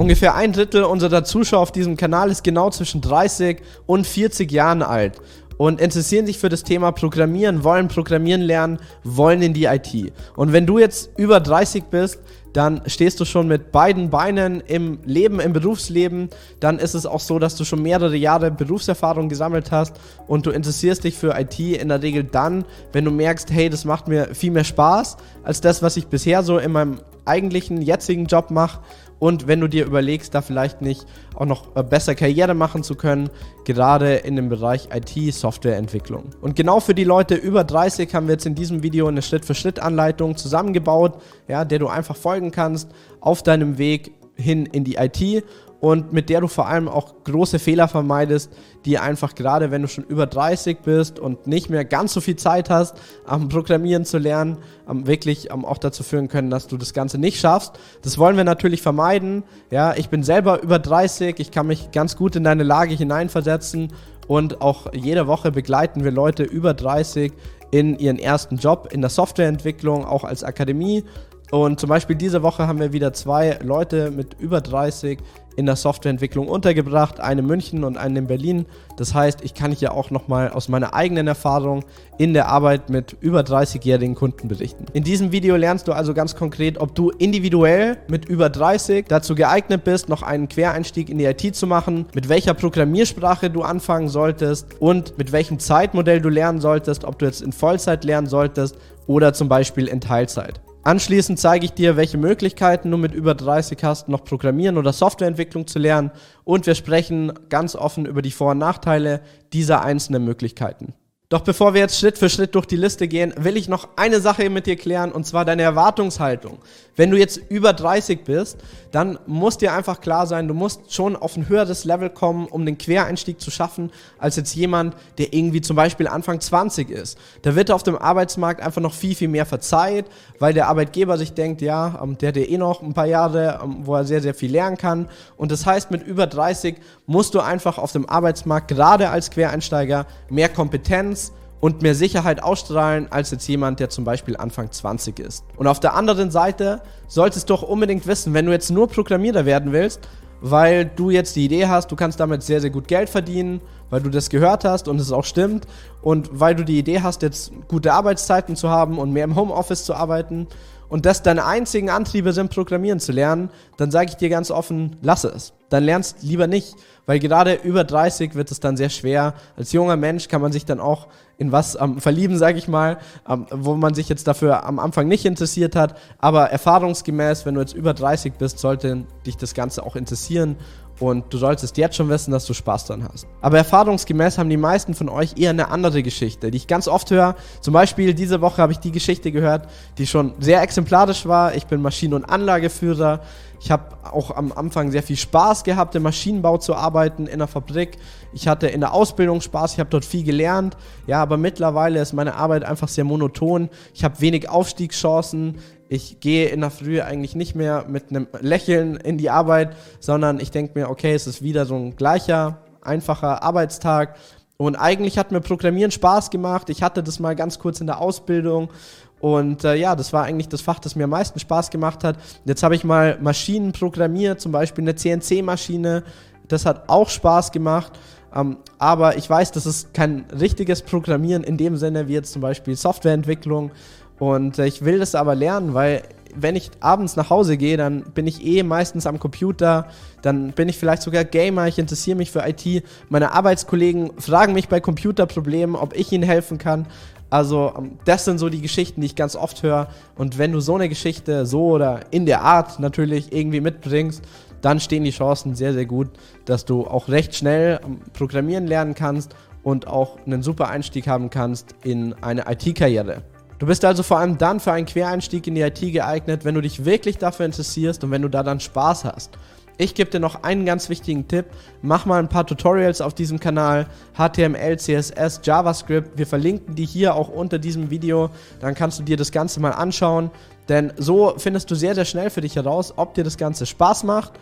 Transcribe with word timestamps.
Ungefähr 0.00 0.34
ein 0.34 0.54
Drittel 0.54 0.84
unserer 0.84 1.24
Zuschauer 1.24 1.60
auf 1.60 1.72
diesem 1.72 1.94
Kanal 1.94 2.30
ist 2.30 2.42
genau 2.42 2.70
zwischen 2.70 3.02
30 3.02 3.60
und 3.84 4.06
40 4.06 4.50
Jahren 4.50 4.80
alt 4.80 5.20
und 5.58 5.78
interessieren 5.78 6.24
sich 6.24 6.38
für 6.38 6.48
das 6.48 6.62
Thema 6.62 6.90
Programmieren, 6.90 7.64
wollen 7.64 7.88
Programmieren 7.88 8.40
lernen, 8.40 8.78
wollen 9.04 9.42
in 9.42 9.52
die 9.52 9.66
IT. 9.66 10.10
Und 10.36 10.54
wenn 10.54 10.64
du 10.64 10.78
jetzt 10.78 11.10
über 11.18 11.38
30 11.38 11.84
bist, 11.90 12.18
dann 12.54 12.80
stehst 12.86 13.20
du 13.20 13.26
schon 13.26 13.46
mit 13.46 13.72
beiden 13.72 14.08
Beinen 14.08 14.62
im 14.62 15.00
Leben, 15.04 15.38
im 15.38 15.52
Berufsleben. 15.52 16.30
Dann 16.60 16.78
ist 16.78 16.94
es 16.94 17.04
auch 17.04 17.20
so, 17.20 17.38
dass 17.38 17.56
du 17.56 17.64
schon 17.64 17.82
mehrere 17.82 18.16
Jahre 18.16 18.50
Berufserfahrung 18.50 19.28
gesammelt 19.28 19.70
hast 19.70 20.00
und 20.26 20.46
du 20.46 20.50
interessierst 20.50 21.04
dich 21.04 21.14
für 21.14 21.38
IT 21.38 21.60
in 21.60 21.90
der 21.90 22.00
Regel 22.00 22.24
dann, 22.24 22.64
wenn 22.94 23.04
du 23.04 23.10
merkst, 23.10 23.52
hey, 23.52 23.68
das 23.68 23.84
macht 23.84 24.08
mir 24.08 24.34
viel 24.34 24.50
mehr 24.50 24.64
Spaß 24.64 25.18
als 25.42 25.60
das, 25.60 25.82
was 25.82 25.98
ich 25.98 26.06
bisher 26.06 26.42
so 26.42 26.56
in 26.56 26.72
meinem 26.72 27.00
eigentlichen 27.26 27.82
jetzigen 27.82 28.24
Job 28.24 28.50
mache 28.50 28.80
und 29.20 29.46
wenn 29.46 29.60
du 29.60 29.68
dir 29.68 29.86
überlegst, 29.86 30.34
da 30.34 30.40
vielleicht 30.40 30.82
nicht 30.82 31.06
auch 31.36 31.44
noch 31.44 31.76
äh, 31.76 31.84
besser 31.84 32.16
Karriere 32.16 32.54
machen 32.54 32.82
zu 32.82 32.96
können, 32.96 33.30
gerade 33.64 34.14
in 34.16 34.34
dem 34.34 34.48
Bereich 34.48 34.88
IT-Softwareentwicklung. 34.92 36.30
Und 36.40 36.56
genau 36.56 36.80
für 36.80 36.94
die 36.94 37.04
Leute 37.04 37.36
über 37.36 37.62
30 37.62 38.12
haben 38.14 38.26
wir 38.26 38.32
jetzt 38.32 38.46
in 38.46 38.56
diesem 38.56 38.82
Video 38.82 39.06
eine 39.06 39.22
Schritt-für-Schritt-Anleitung 39.22 40.36
zusammengebaut, 40.36 41.20
ja, 41.46 41.64
der 41.64 41.78
du 41.78 41.86
einfach 41.86 42.16
folgen 42.16 42.50
kannst 42.50 42.90
auf 43.20 43.44
deinem 43.44 43.78
Weg 43.78 44.12
hin 44.34 44.66
in 44.66 44.84
die 44.84 44.96
IT 44.96 45.44
und 45.80 46.12
mit 46.12 46.28
der 46.28 46.40
du 46.40 46.46
vor 46.46 46.68
allem 46.68 46.88
auch 46.88 47.14
große 47.24 47.58
Fehler 47.58 47.88
vermeidest, 47.88 48.52
die 48.84 48.98
einfach 48.98 49.34
gerade, 49.34 49.70
wenn 49.70 49.82
du 49.82 49.88
schon 49.88 50.04
über 50.04 50.26
30 50.26 50.78
bist 50.80 51.18
und 51.18 51.46
nicht 51.46 51.70
mehr 51.70 51.84
ganz 51.84 52.12
so 52.12 52.20
viel 52.20 52.36
Zeit 52.36 52.70
hast, 52.70 52.96
am 53.26 53.48
Programmieren 53.48 54.04
zu 54.04 54.18
lernen, 54.18 54.58
wirklich 54.86 55.50
auch 55.50 55.78
dazu 55.78 56.02
führen 56.02 56.28
können, 56.28 56.50
dass 56.50 56.66
du 56.66 56.76
das 56.76 56.92
Ganze 56.92 57.18
nicht 57.18 57.40
schaffst. 57.40 57.78
Das 58.02 58.18
wollen 58.18 58.36
wir 58.36 58.44
natürlich 58.44 58.82
vermeiden. 58.82 59.42
Ja, 59.70 59.94
ich 59.94 60.10
bin 60.10 60.22
selber 60.22 60.62
über 60.62 60.78
30, 60.78 61.40
ich 61.40 61.50
kann 61.50 61.66
mich 61.66 61.90
ganz 61.92 62.16
gut 62.16 62.36
in 62.36 62.44
deine 62.44 62.62
Lage 62.62 62.94
hineinversetzen 62.94 63.92
und 64.28 64.60
auch 64.60 64.92
jede 64.92 65.26
Woche 65.26 65.50
begleiten 65.50 66.04
wir 66.04 66.12
Leute 66.12 66.42
über 66.44 66.74
30 66.74 67.32
in 67.70 67.98
ihren 67.98 68.18
ersten 68.18 68.56
Job 68.56 68.88
in 68.92 69.00
der 69.00 69.10
Softwareentwicklung, 69.10 70.04
auch 70.04 70.24
als 70.24 70.44
Akademie. 70.44 71.04
Und 71.50 71.80
zum 71.80 71.88
Beispiel 71.88 72.14
diese 72.14 72.42
Woche 72.42 72.66
haben 72.66 72.78
wir 72.78 72.92
wieder 72.92 73.12
zwei 73.12 73.58
Leute 73.62 74.10
mit 74.10 74.36
über 74.38 74.60
30 74.60 75.18
in 75.56 75.66
der 75.66 75.76
Softwareentwicklung 75.76 76.48
untergebracht, 76.48 77.20
eine 77.20 77.40
in 77.40 77.46
München 77.46 77.84
und 77.84 77.96
eine 77.96 78.20
in 78.20 78.26
Berlin. 78.26 78.66
Das 78.96 79.14
heißt, 79.14 79.40
ich 79.42 79.54
kann 79.54 79.72
hier 79.72 79.92
auch 79.92 80.10
nochmal 80.10 80.50
aus 80.50 80.68
meiner 80.68 80.94
eigenen 80.94 81.26
Erfahrung 81.26 81.84
in 82.18 82.34
der 82.34 82.48
Arbeit 82.48 82.90
mit 82.90 83.16
über 83.20 83.40
30-jährigen 83.40 84.14
Kunden 84.14 84.48
berichten. 84.48 84.86
In 84.92 85.04
diesem 85.04 85.32
Video 85.32 85.56
lernst 85.56 85.88
du 85.88 85.92
also 85.92 86.14
ganz 86.14 86.36
konkret, 86.36 86.78
ob 86.78 86.94
du 86.94 87.10
individuell 87.10 87.98
mit 88.08 88.26
über 88.26 88.48
30 88.48 89.06
dazu 89.08 89.34
geeignet 89.34 89.84
bist, 89.84 90.08
noch 90.08 90.22
einen 90.22 90.48
Quereinstieg 90.48 91.08
in 91.08 91.18
die 91.18 91.24
IT 91.24 91.54
zu 91.56 91.66
machen, 91.66 92.06
mit 92.14 92.28
welcher 92.28 92.54
Programmiersprache 92.54 93.50
du 93.50 93.62
anfangen 93.62 94.08
solltest 94.08 94.66
und 94.80 95.16
mit 95.18 95.32
welchem 95.32 95.58
Zeitmodell 95.58 96.20
du 96.20 96.28
lernen 96.28 96.60
solltest, 96.60 97.04
ob 97.04 97.18
du 97.18 97.26
jetzt 97.26 97.42
in 97.42 97.52
Vollzeit 97.52 98.04
lernen 98.04 98.26
solltest 98.26 98.76
oder 99.06 99.32
zum 99.32 99.48
Beispiel 99.48 99.86
in 99.86 100.00
Teilzeit. 100.00 100.60
Anschließend 100.82 101.38
zeige 101.38 101.66
ich 101.66 101.72
dir, 101.72 101.98
welche 101.98 102.16
Möglichkeiten 102.16 102.90
du 102.90 102.96
mit 102.96 103.12
über 103.12 103.34
30 103.34 103.84
hast, 103.84 104.08
noch 104.08 104.24
Programmieren 104.24 104.78
oder 104.78 104.94
Softwareentwicklung 104.94 105.66
zu 105.66 105.78
lernen. 105.78 106.10
Und 106.44 106.66
wir 106.66 106.74
sprechen 106.74 107.32
ganz 107.50 107.76
offen 107.76 108.06
über 108.06 108.22
die 108.22 108.30
Vor- 108.30 108.52
und 108.52 108.58
Nachteile 108.58 109.20
dieser 109.52 109.82
einzelnen 109.82 110.24
Möglichkeiten. 110.24 110.94
Doch 111.30 111.42
bevor 111.42 111.74
wir 111.74 111.80
jetzt 111.80 111.96
Schritt 111.96 112.18
für 112.18 112.28
Schritt 112.28 112.56
durch 112.56 112.66
die 112.66 112.74
Liste 112.74 113.06
gehen, 113.06 113.32
will 113.38 113.56
ich 113.56 113.68
noch 113.68 113.86
eine 113.94 114.20
Sache 114.20 114.50
mit 114.50 114.66
dir 114.66 114.74
klären, 114.74 115.12
und 115.12 115.28
zwar 115.28 115.44
deine 115.44 115.62
Erwartungshaltung. 115.62 116.58
Wenn 116.96 117.12
du 117.12 117.16
jetzt 117.16 117.40
über 117.48 117.72
30 117.72 118.24
bist, 118.24 118.58
dann 118.90 119.16
muss 119.28 119.56
dir 119.56 119.72
einfach 119.72 120.00
klar 120.00 120.26
sein, 120.26 120.48
du 120.48 120.54
musst 120.54 120.92
schon 120.92 121.14
auf 121.14 121.36
ein 121.36 121.48
höheres 121.48 121.84
Level 121.84 122.10
kommen, 122.10 122.46
um 122.46 122.66
den 122.66 122.78
Quereinstieg 122.78 123.40
zu 123.40 123.52
schaffen, 123.52 123.92
als 124.18 124.34
jetzt 124.34 124.56
jemand, 124.56 124.96
der 125.18 125.32
irgendwie 125.32 125.60
zum 125.60 125.76
Beispiel 125.76 126.08
Anfang 126.08 126.40
20 126.40 126.90
ist. 126.90 127.16
Da 127.42 127.54
wird 127.54 127.70
auf 127.70 127.84
dem 127.84 127.96
Arbeitsmarkt 127.96 128.60
einfach 128.60 128.82
noch 128.82 128.92
viel, 128.92 129.14
viel 129.14 129.28
mehr 129.28 129.46
verzeiht, 129.46 130.06
weil 130.40 130.52
der 130.52 130.66
Arbeitgeber 130.66 131.16
sich 131.16 131.32
denkt, 131.32 131.62
ja, 131.62 132.00
ähm, 132.02 132.18
der 132.18 132.30
hat 132.30 132.36
eh 132.38 132.58
noch 132.58 132.82
ein 132.82 132.92
paar 132.92 133.06
Jahre, 133.06 133.60
ähm, 133.62 133.76
wo 133.82 133.94
er 133.94 134.04
sehr, 134.04 134.20
sehr 134.20 134.34
viel 134.34 134.50
lernen 134.50 134.76
kann. 134.76 135.08
Und 135.36 135.52
das 135.52 135.64
heißt, 135.64 135.92
mit 135.92 136.02
über 136.02 136.26
30 136.26 136.74
musst 137.06 137.36
du 137.36 137.40
einfach 137.40 137.78
auf 137.78 137.92
dem 137.92 138.08
Arbeitsmarkt, 138.08 138.66
gerade 138.66 139.10
als 139.10 139.30
Quereinsteiger, 139.30 140.06
mehr 140.28 140.48
Kompetenz, 140.48 141.19
und 141.60 141.82
mehr 141.82 141.94
Sicherheit 141.94 142.42
ausstrahlen 142.42 143.08
als 143.10 143.30
jetzt 143.30 143.46
jemand, 143.46 143.80
der 143.80 143.90
zum 143.90 144.04
Beispiel 144.04 144.36
Anfang 144.36 144.70
20 144.70 145.18
ist. 145.20 145.44
Und 145.56 145.66
auf 145.66 145.80
der 145.80 145.94
anderen 145.94 146.30
Seite 146.30 146.82
solltest 147.06 147.50
du 147.50 147.54
doch 147.54 147.62
unbedingt 147.62 148.06
wissen, 148.06 148.34
wenn 148.34 148.46
du 148.46 148.52
jetzt 148.52 148.70
nur 148.70 148.88
Programmierer 148.88 149.44
werden 149.44 149.72
willst, 149.72 150.00
weil 150.40 150.86
du 150.86 151.10
jetzt 151.10 151.36
die 151.36 151.44
Idee 151.44 151.66
hast, 151.66 151.90
du 151.92 151.96
kannst 151.96 152.18
damit 152.18 152.42
sehr, 152.42 152.60
sehr 152.60 152.70
gut 152.70 152.88
Geld 152.88 153.10
verdienen, 153.10 153.60
weil 153.90 154.00
du 154.00 154.08
das 154.08 154.30
gehört 154.30 154.64
hast 154.64 154.88
und 154.88 154.98
es 154.98 155.12
auch 155.12 155.24
stimmt 155.24 155.66
und 156.00 156.30
weil 156.32 156.54
du 156.54 156.64
die 156.64 156.78
Idee 156.78 157.02
hast, 157.02 157.22
jetzt 157.22 157.52
gute 157.68 157.92
Arbeitszeiten 157.92 158.56
zu 158.56 158.70
haben 158.70 158.98
und 158.98 159.12
mehr 159.12 159.24
im 159.24 159.36
Homeoffice 159.36 159.84
zu 159.84 159.94
arbeiten 159.94 160.46
und 160.90 161.06
das 161.06 161.22
deine 161.22 161.46
einzigen 161.46 161.88
Antriebe 161.88 162.32
sind, 162.34 162.50
Programmieren 162.50 163.00
zu 163.00 163.12
lernen, 163.12 163.48
dann 163.78 163.90
sage 163.90 164.10
ich 164.10 164.16
dir 164.16 164.28
ganz 164.28 164.50
offen, 164.50 164.96
lasse 165.00 165.28
es. 165.28 165.54
Dann 165.70 165.84
lernst 165.84 166.22
lieber 166.22 166.48
nicht, 166.48 166.74
weil 167.06 167.20
gerade 167.20 167.54
über 167.54 167.84
30 167.84 168.34
wird 168.34 168.50
es 168.50 168.60
dann 168.60 168.76
sehr 168.76 168.90
schwer. 168.90 169.34
Als 169.56 169.72
junger 169.72 169.96
Mensch 169.96 170.26
kann 170.28 170.42
man 170.42 170.52
sich 170.52 170.64
dann 170.64 170.80
auch 170.80 171.06
in 171.38 171.52
was 171.52 171.80
ähm, 171.80 172.00
verlieben, 172.00 172.36
sage 172.36 172.58
ich 172.58 172.68
mal, 172.68 172.98
ähm, 173.28 173.46
wo 173.50 173.74
man 173.76 173.94
sich 173.94 174.08
jetzt 174.08 174.26
dafür 174.26 174.64
am 174.64 174.78
Anfang 174.78 175.08
nicht 175.08 175.24
interessiert 175.24 175.76
hat. 175.76 175.96
Aber 176.18 176.50
erfahrungsgemäß, 176.50 177.46
wenn 177.46 177.54
du 177.54 177.60
jetzt 177.60 177.72
über 177.72 177.94
30 177.94 178.34
bist, 178.34 178.58
sollte 178.58 179.06
dich 179.24 179.36
das 179.36 179.54
Ganze 179.54 179.84
auch 179.84 179.96
interessieren 179.96 180.56
und 181.00 181.24
du 181.32 181.38
solltest 181.38 181.76
jetzt 181.76 181.96
schon 181.96 182.08
wissen, 182.08 182.30
dass 182.30 182.44
du 182.44 182.54
Spaß 182.54 182.84
dran 182.84 183.08
hast. 183.10 183.26
Aber 183.40 183.58
erfahrungsgemäß 183.58 184.38
haben 184.38 184.50
die 184.50 184.56
meisten 184.56 184.94
von 184.94 185.08
euch 185.08 185.36
eher 185.36 185.50
eine 185.50 185.68
andere 185.68 186.02
Geschichte, 186.02 186.50
die 186.50 186.58
ich 186.58 186.66
ganz 186.66 186.86
oft 186.86 187.10
höre. 187.10 187.34
Zum 187.60 187.72
Beispiel 187.72 188.14
diese 188.14 188.40
Woche 188.40 188.60
habe 188.60 188.72
ich 188.72 188.78
die 188.78 188.92
Geschichte 188.92 189.32
gehört, 189.32 189.68
die 189.98 190.06
schon 190.06 190.34
sehr 190.38 190.62
exemplarisch 190.62 191.26
war. 191.26 191.54
Ich 191.54 191.66
bin 191.66 191.80
Maschinen- 191.80 192.14
und 192.14 192.24
Anlageführer. 192.24 193.20
Ich 193.62 193.70
habe 193.70 193.84
auch 194.10 194.34
am 194.34 194.52
Anfang 194.52 194.90
sehr 194.90 195.02
viel 195.02 195.18
Spaß 195.18 195.64
gehabt, 195.64 195.94
im 195.94 196.02
Maschinenbau 196.02 196.56
zu 196.56 196.74
arbeiten, 196.74 197.26
in 197.26 197.38
der 197.38 197.46
Fabrik. 197.46 197.98
Ich 198.32 198.48
hatte 198.48 198.68
in 198.68 198.80
der 198.80 198.94
Ausbildung 198.94 199.42
Spaß, 199.42 199.74
ich 199.74 199.80
habe 199.80 199.90
dort 199.90 200.06
viel 200.06 200.24
gelernt. 200.24 200.78
Ja, 201.06 201.20
aber 201.20 201.36
mittlerweile 201.36 202.00
ist 202.00 202.14
meine 202.14 202.36
Arbeit 202.36 202.64
einfach 202.64 202.88
sehr 202.88 203.04
monoton. 203.04 203.68
Ich 203.92 204.02
habe 204.02 204.18
wenig 204.20 204.48
Aufstiegschancen. 204.48 205.58
Ich 205.90 206.20
gehe 206.20 206.48
in 206.48 206.62
der 206.62 206.70
Früh 206.70 207.02
eigentlich 207.02 207.34
nicht 207.36 207.54
mehr 207.54 207.84
mit 207.86 208.08
einem 208.08 208.28
Lächeln 208.40 208.96
in 208.96 209.18
die 209.18 209.28
Arbeit, 209.28 209.76
sondern 209.98 210.40
ich 210.40 210.50
denke 210.50 210.78
mir, 210.78 210.88
okay, 210.88 211.12
es 211.12 211.26
ist 211.26 211.42
wieder 211.42 211.66
so 211.66 211.74
ein 211.74 211.96
gleicher, 211.96 212.62
einfacher 212.80 213.42
Arbeitstag. 213.42 214.16
Und 214.56 214.76
eigentlich 214.76 215.18
hat 215.18 215.32
mir 215.32 215.40
Programmieren 215.40 215.90
Spaß 215.90 216.30
gemacht. 216.30 216.70
Ich 216.70 216.82
hatte 216.82 217.02
das 217.02 217.18
mal 217.18 217.34
ganz 217.36 217.58
kurz 217.58 217.80
in 217.80 217.86
der 217.86 218.00
Ausbildung 218.00 218.70
und 219.20 219.64
äh, 219.64 219.74
ja, 219.74 219.94
das 219.94 220.12
war 220.12 220.24
eigentlich 220.24 220.48
das 220.48 220.62
Fach, 220.62 220.78
das 220.78 220.96
mir 220.96 221.04
am 221.04 221.10
meisten 221.10 221.38
Spaß 221.38 221.70
gemacht 221.70 222.04
hat. 222.04 222.16
Jetzt 222.46 222.62
habe 222.62 222.74
ich 222.74 222.84
mal 222.84 223.18
Maschinen 223.20 223.72
programmiert, 223.72 224.40
zum 224.40 224.50
Beispiel 224.50 224.82
eine 224.82 224.94
CNC-Maschine. 224.94 226.02
Das 226.48 226.64
hat 226.64 226.88
auch 226.88 227.08
Spaß 227.10 227.52
gemacht. 227.52 227.92
Ähm, 228.34 228.56
aber 228.78 229.16
ich 229.18 229.28
weiß, 229.28 229.52
das 229.52 229.66
ist 229.66 229.92
kein 229.92 230.24
richtiges 230.38 230.82
Programmieren 230.82 231.44
in 231.44 231.56
dem 231.56 231.76
Sinne 231.76 232.08
wie 232.08 232.14
jetzt 232.14 232.32
zum 232.32 232.40
Beispiel 232.40 232.76
Softwareentwicklung. 232.76 233.72
Und 234.18 234.58
äh, 234.58 234.66
ich 234.66 234.84
will 234.84 234.98
das 234.98 235.14
aber 235.14 235.34
lernen, 235.34 235.74
weil 235.74 236.02
wenn 236.34 236.56
ich 236.56 236.70
abends 236.80 237.16
nach 237.16 237.28
Hause 237.28 237.56
gehe, 237.56 237.76
dann 237.76 238.02
bin 238.02 238.26
ich 238.26 238.46
eh 238.46 238.62
meistens 238.62 239.06
am 239.06 239.18
Computer, 239.18 239.88
dann 240.22 240.52
bin 240.52 240.68
ich 240.68 240.78
vielleicht 240.78 241.02
sogar 241.02 241.24
Gamer, 241.24 241.66
ich 241.66 241.78
interessiere 241.78 242.16
mich 242.16 242.30
für 242.30 242.46
IT. 242.46 242.84
Meine 243.08 243.32
Arbeitskollegen 243.32 244.12
fragen 244.18 244.52
mich 244.52 244.68
bei 244.68 244.80
Computerproblemen, 244.80 245.74
ob 245.74 245.94
ich 245.96 246.12
ihnen 246.12 246.22
helfen 246.22 246.58
kann. 246.58 246.86
Also, 247.30 247.72
ähm, 247.78 247.92
das 248.04 248.24
sind 248.24 248.38
so 248.38 248.48
die 248.48 248.60
Geschichten, 248.60 249.00
die 249.00 249.06
ich 249.06 249.16
ganz 249.16 249.36
oft 249.36 249.62
höre. 249.62 249.88
Und 250.16 250.36
wenn 250.36 250.52
du 250.52 250.60
so 250.60 250.74
eine 250.74 250.88
Geschichte 250.88 251.46
so 251.46 251.68
oder 251.68 252.00
in 252.10 252.26
der 252.26 252.42
Art 252.42 252.80
natürlich 252.80 253.32
irgendwie 253.32 253.60
mitbringst, 253.60 254.22
dann 254.60 254.80
stehen 254.80 255.04
die 255.04 255.10
Chancen 255.10 255.54
sehr, 255.54 255.72
sehr 255.72 255.86
gut, 255.86 256.08
dass 256.44 256.64
du 256.64 256.86
auch 256.86 257.08
recht 257.08 257.34
schnell 257.34 257.80
ähm, 257.84 258.00
programmieren 258.12 258.66
lernen 258.66 258.94
kannst 258.94 259.34
und 259.62 259.86
auch 259.86 260.18
einen 260.26 260.42
super 260.42 260.68
Einstieg 260.68 261.06
haben 261.06 261.30
kannst 261.30 261.74
in 261.82 262.14
eine 262.22 262.44
IT-Karriere. 262.50 263.22
Du 263.58 263.66
bist 263.66 263.84
also 263.84 264.02
vor 264.02 264.18
allem 264.18 264.38
dann 264.38 264.58
für 264.58 264.72
einen 264.72 264.86
Quereinstieg 264.86 265.46
in 265.46 265.54
die 265.54 265.60
IT 265.60 265.80
geeignet, 265.80 266.46
wenn 266.46 266.54
du 266.54 266.62
dich 266.62 266.86
wirklich 266.86 267.18
dafür 267.18 267.44
interessierst 267.44 268.02
und 268.02 268.10
wenn 268.10 268.22
du 268.22 268.28
da 268.28 268.42
dann 268.42 268.58
Spaß 268.58 269.04
hast. 269.04 269.32
Ich 269.80 269.94
gebe 269.94 270.10
dir 270.10 270.20
noch 270.20 270.42
einen 270.42 270.66
ganz 270.66 270.90
wichtigen 270.90 271.26
Tipp. 271.26 271.46
Mach 271.80 272.04
mal 272.04 272.18
ein 272.18 272.28
paar 272.28 272.46
Tutorials 272.46 273.00
auf 273.00 273.14
diesem 273.14 273.40
Kanal. 273.40 273.86
HTML, 274.12 274.78
CSS, 274.78 275.40
JavaScript. 275.42 276.18
Wir 276.18 276.26
verlinken 276.26 276.74
die 276.74 276.84
hier 276.84 277.14
auch 277.14 277.30
unter 277.30 277.58
diesem 277.58 277.88
Video. 277.88 278.28
Dann 278.60 278.74
kannst 278.74 278.98
du 278.98 279.04
dir 279.04 279.16
das 279.16 279.32
Ganze 279.32 279.58
mal 279.58 279.70
anschauen. 279.70 280.30
Denn 280.68 280.92
so 280.98 281.32
findest 281.38 281.70
du 281.70 281.74
sehr, 281.74 281.94
sehr 281.94 282.04
schnell 282.04 282.28
für 282.28 282.42
dich 282.42 282.56
heraus, 282.56 282.92
ob 282.96 283.14
dir 283.14 283.24
das 283.24 283.38
Ganze 283.38 283.64
Spaß 283.64 284.04
macht 284.04 284.32